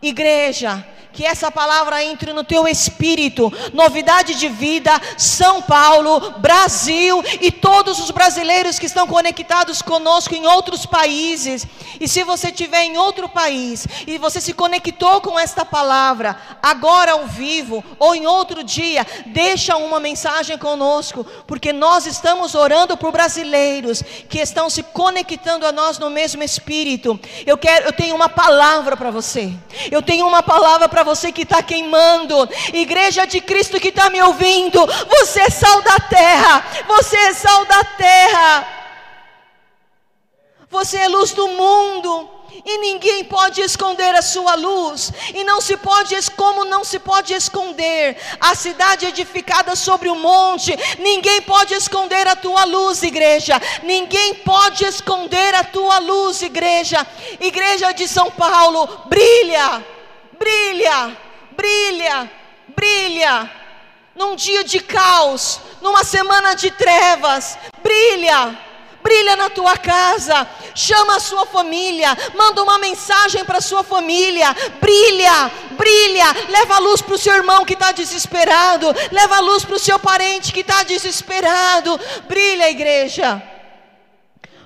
Igreja, 0.01 0.83
que 1.13 1.25
essa 1.25 1.51
palavra 1.51 2.03
entre 2.03 2.33
no 2.33 2.43
teu 2.43 2.67
espírito. 2.67 3.53
Novidade 3.71 4.33
de 4.35 4.49
vida, 4.49 4.91
São 5.17 5.61
Paulo, 5.61 6.39
Brasil 6.39 7.23
e 7.39 7.51
todos 7.51 7.99
os 7.99 8.09
brasileiros 8.09 8.79
que 8.79 8.87
estão 8.87 9.07
conectados 9.07 9.81
conosco 9.81 10.33
em 10.33 10.47
outros 10.47 10.85
países. 10.85 11.65
E 11.99 12.07
se 12.07 12.23
você 12.23 12.47
estiver 12.47 12.83
em 12.83 12.97
outro 12.97 13.29
país 13.29 13.87
e 14.07 14.17
você 14.17 14.41
se 14.41 14.53
conectou 14.53 15.21
com 15.21 15.39
esta 15.39 15.63
palavra, 15.63 16.35
agora 16.61 17.11
ao 17.11 17.27
vivo 17.27 17.83
ou 17.99 18.15
em 18.15 18.25
outro 18.25 18.63
dia, 18.63 19.05
deixa 19.27 19.77
uma 19.77 19.99
mensagem 19.99 20.57
conosco, 20.57 21.25
porque 21.45 21.71
nós 21.71 22.07
estamos 22.07 22.55
orando 22.55 22.97
por 22.97 23.11
brasileiros 23.11 24.01
que 24.27 24.39
estão 24.39 24.69
se 24.69 24.81
conectando 24.81 25.65
a 25.65 25.71
nós 25.71 25.99
no 25.99 26.09
mesmo 26.09 26.41
espírito. 26.41 27.19
Eu 27.45 27.57
quero, 27.57 27.85
eu 27.85 27.93
tenho 27.93 28.15
uma 28.15 28.29
palavra 28.29 28.97
para 28.97 29.11
você. 29.11 29.53
Eu 29.91 30.01
tenho 30.01 30.27
uma 30.27 30.41
palavra 30.41 30.89
para 30.89 31.02
você 31.03 31.31
que 31.31 31.43
está 31.43 31.61
queimando, 31.61 32.49
igreja 32.73 33.25
de 33.25 33.41
Cristo 33.41 33.79
que 33.79 33.89
está 33.89 34.09
me 34.09 34.21
ouvindo, 34.21 34.85
você 35.09 35.41
é 35.41 35.49
sal 35.49 35.81
da 35.81 35.99
terra, 35.99 36.65
você 36.87 37.17
é 37.17 37.33
sal 37.33 37.65
da 37.65 37.83
terra, 37.83 38.67
você 40.69 40.97
é 40.97 41.07
luz 41.07 41.31
do 41.31 41.47
mundo. 41.49 42.29
E 42.65 42.77
ninguém 42.77 43.25
pode 43.25 43.61
esconder 43.61 44.15
a 44.15 44.21
sua 44.21 44.55
luz, 44.55 45.11
e 45.33 45.43
não 45.43 45.59
se 45.59 45.75
pode, 45.75 46.15
como 46.31 46.63
não 46.63 46.83
se 46.83 46.97
pode 46.97 47.33
esconder? 47.33 48.15
A 48.39 48.55
cidade 48.55 49.05
edificada 49.05 49.75
sobre 49.75 50.07
o 50.07 50.15
monte, 50.15 50.73
ninguém 50.99 51.41
pode 51.41 51.73
esconder 51.73 52.25
a 52.25 52.37
tua 52.37 52.63
luz, 52.63 53.03
igreja, 53.03 53.61
ninguém 53.81 54.35
pode 54.35 54.85
esconder 54.85 55.53
a 55.55 55.63
tua 55.63 55.97
luz, 55.99 56.41
igreja, 56.41 57.05
igreja 57.41 57.91
de 57.91 58.07
São 58.07 58.31
Paulo, 58.31 58.87
brilha, 59.07 59.83
brilha, 60.37 61.17
brilha, 61.51 62.31
brilha. 62.75 63.51
Num 64.15 64.35
dia 64.35 64.63
de 64.63 64.79
caos, 64.79 65.59
numa 65.81 66.03
semana 66.03 66.55
de 66.55 66.69
trevas, 66.69 67.57
brilha, 67.81 68.55
brilha 69.01 69.35
na 69.35 69.49
tua 69.49 69.75
casa, 69.75 70.47
chama 70.75 71.17
a 71.17 71.19
sua 71.19 71.45
família, 71.45 72.15
manda 72.35 72.61
uma 72.63 72.77
mensagem 72.77 73.43
para 73.43 73.57
a 73.57 73.61
sua 73.61 73.83
família, 73.83 74.55
brilha, 74.79 75.51
brilha, 75.71 76.25
leva 76.49 76.75
a 76.75 76.79
luz 76.79 77.01
para 77.01 77.15
o 77.15 77.17
seu 77.17 77.33
irmão 77.33 77.65
que 77.65 77.73
está 77.73 77.91
desesperado, 77.91 78.87
leva 79.11 79.37
a 79.37 79.41
luz 79.41 79.65
para 79.65 79.75
o 79.75 79.79
seu 79.79 79.99
parente 79.99 80.53
que 80.53 80.61
está 80.61 80.83
desesperado, 80.83 81.99
brilha, 82.27 82.69
igreja. 82.69 83.52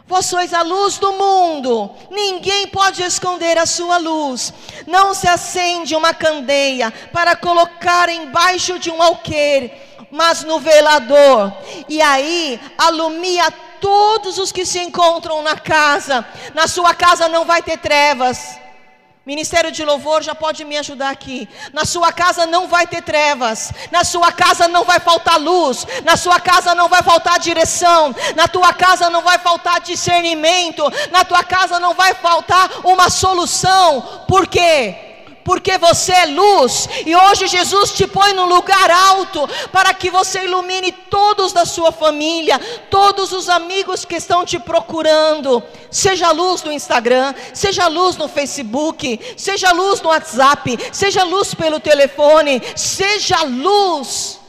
Vós 0.08 0.26
sois 0.26 0.54
a 0.54 0.62
luz 0.62 0.98
do 0.98 1.12
mundo, 1.12 1.92
ninguém 2.10 2.68
pode 2.68 3.04
esconder 3.04 3.58
a 3.58 3.66
sua 3.66 3.98
luz. 3.98 4.54
Não 4.88 5.14
se 5.14 5.28
acende 5.28 5.96
uma 5.98 6.14
candeia 6.14 6.94
para 7.12 7.36
colocar 7.36 8.08
embaixo 8.08 8.80
de 8.80 8.90
um 8.90 9.04
alqueire, 9.04 9.70
mas 10.10 10.46
no 10.46 10.62
velador, 10.62 11.52
e 11.90 12.02
aí 12.02 12.58
alumia 12.78 13.52
todos 13.82 14.38
os 14.38 14.50
que 14.50 14.66
se 14.66 14.80
encontram 14.80 15.42
na 15.44 15.58
casa. 15.58 16.26
Na 16.54 16.68
sua 16.68 16.94
casa 16.94 17.28
não 17.28 17.44
vai 17.44 17.62
ter 17.62 17.78
trevas. 17.78 18.58
Ministério 19.28 19.74
de 19.74 19.84
Louvor 19.84 20.24
já 20.24 20.34
pode 20.34 20.64
me 20.64 20.78
ajudar 20.78 21.10
aqui. 21.10 21.50
Na 21.74 21.84
sua 21.84 22.14
casa 22.14 22.46
não 22.46 22.66
vai 22.70 22.88
ter 22.88 23.02
trevas. 23.02 23.74
Na 23.92 24.06
sua 24.06 24.32
casa 24.32 24.70
não 24.70 24.86
vai 24.86 25.02
faltar 25.02 25.38
luz. 25.38 25.86
Na 26.06 26.16
sua 26.16 26.40
casa 26.40 26.74
não 26.74 26.88
vai 26.88 27.04
faltar 27.04 27.38
direção. 27.38 28.16
Na 28.38 28.48
tua 28.48 28.72
casa 28.72 29.10
não 29.10 29.22
vai 29.22 29.38
faltar 29.38 29.82
discernimento. 29.82 30.82
Na 31.12 31.26
tua 31.26 31.44
casa 31.44 31.78
não 31.78 31.94
vai 31.94 32.14
faltar 32.14 32.72
uma 32.86 33.10
solução. 33.10 34.24
Por 34.30 34.48
quê? 34.48 35.17
Porque 35.48 35.78
você 35.78 36.12
é 36.12 36.26
luz, 36.26 36.90
e 37.06 37.16
hoje 37.16 37.48
Jesus 37.48 37.94
te 37.94 38.06
põe 38.06 38.34
num 38.34 38.48
lugar 38.48 38.92
alto, 38.92 39.48
para 39.72 39.94
que 39.94 40.12
você 40.12 40.44
ilumine 40.44 40.92
todos 40.92 41.54
da 41.54 41.66
sua 41.66 41.90
família, 41.90 42.60
todos 42.92 43.32
os 43.32 43.48
amigos 43.48 44.04
que 44.04 44.18
estão 44.18 44.44
te 44.44 44.60
procurando. 44.60 45.64
Seja 45.90 46.32
luz 46.32 46.64
no 46.64 46.72
Instagram, 46.74 47.34
seja 47.54 47.88
luz 47.88 48.18
no 48.18 48.28
Facebook, 48.28 49.18
seja 49.38 49.72
luz 49.72 50.02
no 50.02 50.10
WhatsApp, 50.10 50.78
seja 50.92 51.24
luz 51.24 51.54
pelo 51.54 51.80
telefone, 51.80 52.62
seja 52.76 53.44
luz. 53.44 54.42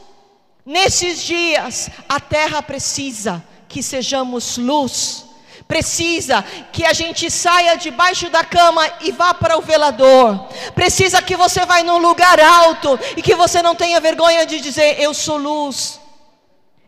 Nesses 0.65 1.23
dias, 1.23 1.89
a 2.09 2.19
terra 2.19 2.61
precisa 2.61 3.41
que 3.69 3.81
sejamos 3.81 4.57
luz 4.57 5.28
Precisa 5.69 6.43
que 6.73 6.83
a 6.83 6.93
gente 6.93 7.29
saia 7.29 7.77
debaixo 7.77 8.27
da 8.31 8.43
cama 8.43 8.81
e 9.01 9.11
vá 9.11 9.35
para 9.35 9.55
o 9.55 9.61
velador. 9.61 10.49
Precisa 10.73 11.21
que 11.21 11.35
você 11.35 11.63
vá 11.63 11.83
num 11.83 11.99
lugar 11.99 12.39
alto 12.39 12.99
e 13.15 13.21
que 13.21 13.35
você 13.35 13.61
não 13.61 13.75
tenha 13.75 13.99
vergonha 13.99 14.47
de 14.47 14.59
dizer: 14.59 14.99
Eu 14.99 15.13
sou 15.13 15.37
luz. 15.37 15.99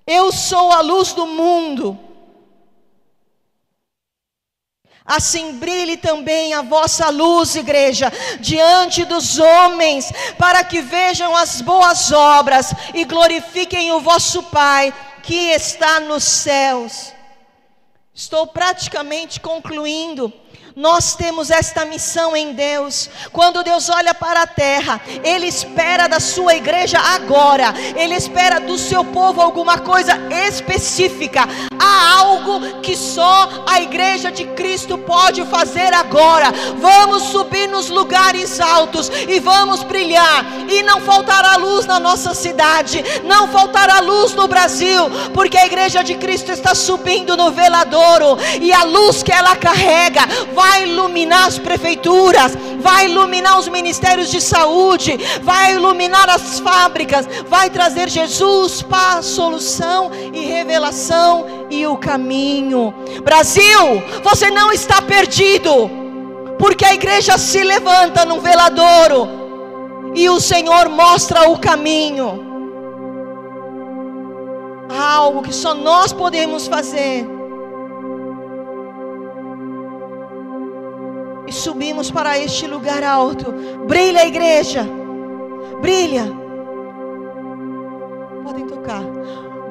Eu 0.08 0.32
sou 0.32 0.72
a 0.72 0.82
luz 0.82 1.14
do 1.14 1.28
mundo. 1.28 1.96
Assim 5.06 5.60
brilhe 5.60 5.98
também 5.98 6.56
a 6.56 6.64
vossa 6.64 7.08
luz, 7.12 7.56
igreja, 7.56 8.12
diante 8.40 9.06
dos 9.06 9.38
homens, 9.38 10.12
para 10.40 10.64
que 10.64 10.82
vejam 10.82 11.36
as 11.36 11.62
boas 11.62 12.12
obras 12.12 12.74
e 12.96 13.06
glorifiquem 13.06 13.92
o 13.92 14.02
vosso 14.02 14.42
Pai 14.42 14.92
que 15.22 15.52
está 15.52 16.00
nos 16.00 16.24
céus. 16.24 17.14
Estou 18.14 18.46
praticamente 18.46 19.40
concluindo. 19.40 20.34
Nós 20.76 21.16
temos 21.16 21.50
esta 21.50 21.86
missão 21.86 22.36
em 22.36 22.54
Deus. 22.54 23.10
Quando 23.32 23.64
Deus 23.64 23.90
olha 23.90 24.14
para 24.14 24.42
a 24.42 24.48
terra, 24.48 25.02
Ele 25.24 25.48
espera 25.48 26.08
da 26.08 26.20
sua 26.20 26.56
igreja 26.56 27.00
agora, 27.00 27.74
Ele 27.96 28.14
espera 28.14 28.60
do 28.60 28.78
seu 28.78 29.04
povo 29.06 29.42
alguma 29.42 29.80
coisa 29.80 30.14
específica. 30.48 31.42
Há 31.80 32.18
algo 32.20 32.82
que 32.82 32.96
só 32.98 33.66
a 33.68 33.82
igreja 33.82 34.30
de 34.30 34.46
Cristo 34.48 34.98
pode 34.98 35.46
fazer 35.46 35.94
agora. 35.94 36.52
Vamos 36.80 37.24
subir 37.24 37.61
nos 37.82 37.90
lugares 37.90 38.60
altos 38.60 39.12
e 39.28 39.40
vamos 39.40 39.82
brilhar, 39.82 40.46
e 40.70 40.84
não 40.84 41.02
faltará 41.02 41.56
luz 41.56 41.88
na 41.88 42.00
nossa 42.00 42.36
cidade, 42.36 43.04
não 43.24 43.48
faltará 43.48 44.00
luz 44.02 44.36
no 44.36 44.48
Brasil, 44.48 45.10
porque 45.34 45.58
a 45.58 45.66
igreja 45.66 46.04
de 46.04 46.14
Cristo 46.14 46.52
está 46.52 46.76
subindo 46.76 47.36
no 47.36 47.50
veladouro, 47.50 48.38
e 48.62 48.72
a 48.72 48.84
luz 48.84 49.24
que 49.24 49.32
ela 49.32 49.56
carrega 49.56 50.22
vai 50.54 50.84
iluminar 50.84 51.48
as 51.48 51.58
prefeituras, 51.58 52.56
vai 52.80 53.06
iluminar 53.06 53.58
os 53.58 53.68
ministérios 53.68 54.30
de 54.30 54.40
saúde, 54.40 55.18
vai 55.42 55.74
iluminar 55.74 56.30
as 56.30 56.60
fábricas, 56.60 57.28
vai 57.48 57.68
trazer 57.72 58.10
Jesus 58.10 58.84
para 58.84 59.24
solução 59.24 60.12
e 60.32 60.46
revelação 60.46 61.66
e 61.72 61.88
o 61.88 61.98
caminho. 61.98 62.94
Brasil, 63.24 64.04
você 64.24 64.52
não 64.52 64.72
está 64.72 65.02
perdido, 65.02 66.01
porque 66.62 66.86
a 66.86 66.94
igreja 66.94 67.40
se 67.40 67.64
levanta 67.64 68.24
num 68.24 68.40
veladouro 68.40 70.12
e 70.14 70.30
o 70.30 70.40
Senhor 70.40 70.90
mostra 70.90 71.50
o 71.50 71.58
caminho. 71.58 72.52
Algo 74.88 75.42
que 75.42 75.52
só 75.52 75.74
nós 75.74 76.14
podemos 76.14 76.68
fazer 76.68 77.28
e 81.48 81.52
subimos 81.52 82.12
para 82.12 82.38
este 82.38 82.68
lugar 82.68 83.04
alto. 83.04 83.52
Brilha 83.88 84.22
a 84.22 84.28
igreja, 84.28 84.86
brilha. 85.82 86.26
Podem 88.44 88.68
tocar. 88.68 89.02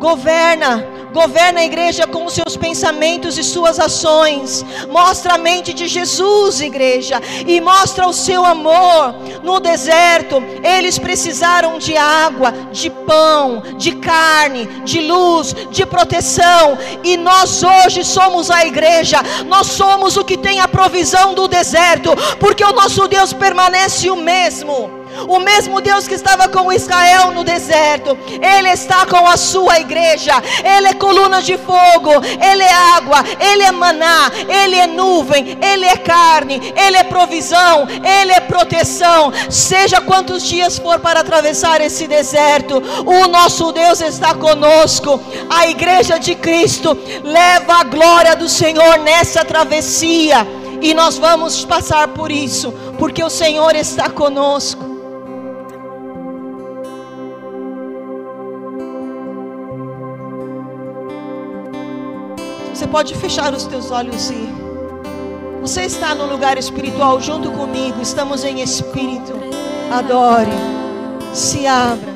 Governa, 0.00 0.82
governa 1.12 1.60
a 1.60 1.64
igreja 1.66 2.06
com 2.06 2.24
os 2.24 2.32
seus 2.32 2.56
pensamentos 2.56 3.36
e 3.36 3.44
suas 3.44 3.78
ações. 3.78 4.64
Mostra 4.88 5.34
a 5.34 5.38
mente 5.38 5.74
de 5.74 5.86
Jesus, 5.86 6.62
igreja, 6.62 7.20
e 7.46 7.60
mostra 7.60 8.08
o 8.08 8.12
seu 8.12 8.42
amor. 8.42 9.14
No 9.42 9.60
deserto, 9.60 10.42
eles 10.64 10.98
precisaram 10.98 11.78
de 11.78 11.98
água, 11.98 12.50
de 12.72 12.88
pão, 12.88 13.62
de 13.76 13.96
carne, 13.96 14.64
de 14.84 15.02
luz, 15.02 15.54
de 15.70 15.84
proteção. 15.84 16.78
E 17.04 17.18
nós 17.18 17.62
hoje 17.62 18.02
somos 18.02 18.50
a 18.50 18.64
igreja. 18.64 19.18
Nós 19.48 19.66
somos 19.66 20.16
o 20.16 20.24
que 20.24 20.38
tem 20.38 20.60
a 20.60 20.66
provisão 20.66 21.34
do 21.34 21.46
deserto, 21.46 22.12
porque 22.38 22.64
o 22.64 22.72
nosso 22.72 23.06
Deus 23.06 23.34
permanece 23.34 24.08
o 24.08 24.16
mesmo. 24.16 24.99
O 25.28 25.38
mesmo 25.38 25.80
Deus 25.80 26.06
que 26.06 26.14
estava 26.14 26.48
com 26.48 26.72
Israel 26.72 27.30
no 27.33 27.44
deserto, 27.44 28.16
Ele 28.28 28.68
está 28.70 29.06
com 29.06 29.26
a 29.26 29.37
sua 29.37 29.78
igreja. 29.80 30.35
Ele 30.64 30.88
é 30.88 30.94
coluna 30.94 31.42
de 31.42 31.56
fogo, 31.59 32.12
Ele 32.24 32.62
é 32.62 32.72
água, 32.72 33.24
Ele 33.38 33.62
é 33.62 33.72
maná, 33.72 34.30
Ele 34.48 34.76
é 34.76 34.87
nuvem, 34.87 35.59
Ele 35.61 35.87
é 35.87 35.96
carne, 35.96 36.72
Ele 36.76 36.96
é 36.96 37.04
provisão, 37.04 37.87
Ele 37.88 38.33
é 38.33 38.40
proteção. 38.40 39.33
Seja 39.50 40.00
quantos 40.00 40.42
dias 40.42 40.78
for 40.78 40.98
para 40.98 41.20
atravessar 41.20 41.80
esse 41.80 42.06
deserto, 42.06 42.83
o 43.06 43.28
nosso 43.28 43.72
Deus 43.72 44.00
está 44.00 44.35
conosco. 44.35 45.20
A 45.48 45.66
igreja 45.66 46.18
de 46.18 46.35
Cristo 46.35 46.96
leva 47.22 47.74
a 47.74 47.85
glória 47.85 48.37
do 48.37 48.48
Senhor 48.48 48.98
nessa 48.98 49.44
travessia. 49.44 50.46
E 50.80 50.94
nós 50.94 51.18
vamos 51.18 51.64
passar 51.64 52.09
por 52.09 52.33
isso, 52.33 52.72
porque 52.98 53.22
o 53.22 53.30
Senhor 53.30 53.74
está 53.76 54.09
conosco. 54.09 54.89
Você 62.80 62.88
pode 62.88 63.14
fechar 63.14 63.52
os 63.52 63.66
teus 63.66 63.90
olhos 63.90 64.30
e 64.30 64.48
você 65.60 65.82
está 65.82 66.14
no 66.14 66.24
lugar 66.24 66.56
espiritual 66.56 67.20
junto 67.20 67.50
comigo. 67.50 68.00
Estamos 68.00 68.42
em 68.42 68.62
espírito. 68.62 69.34
Adore. 69.92 70.50
Se 71.34 71.66
abra. 71.66 72.09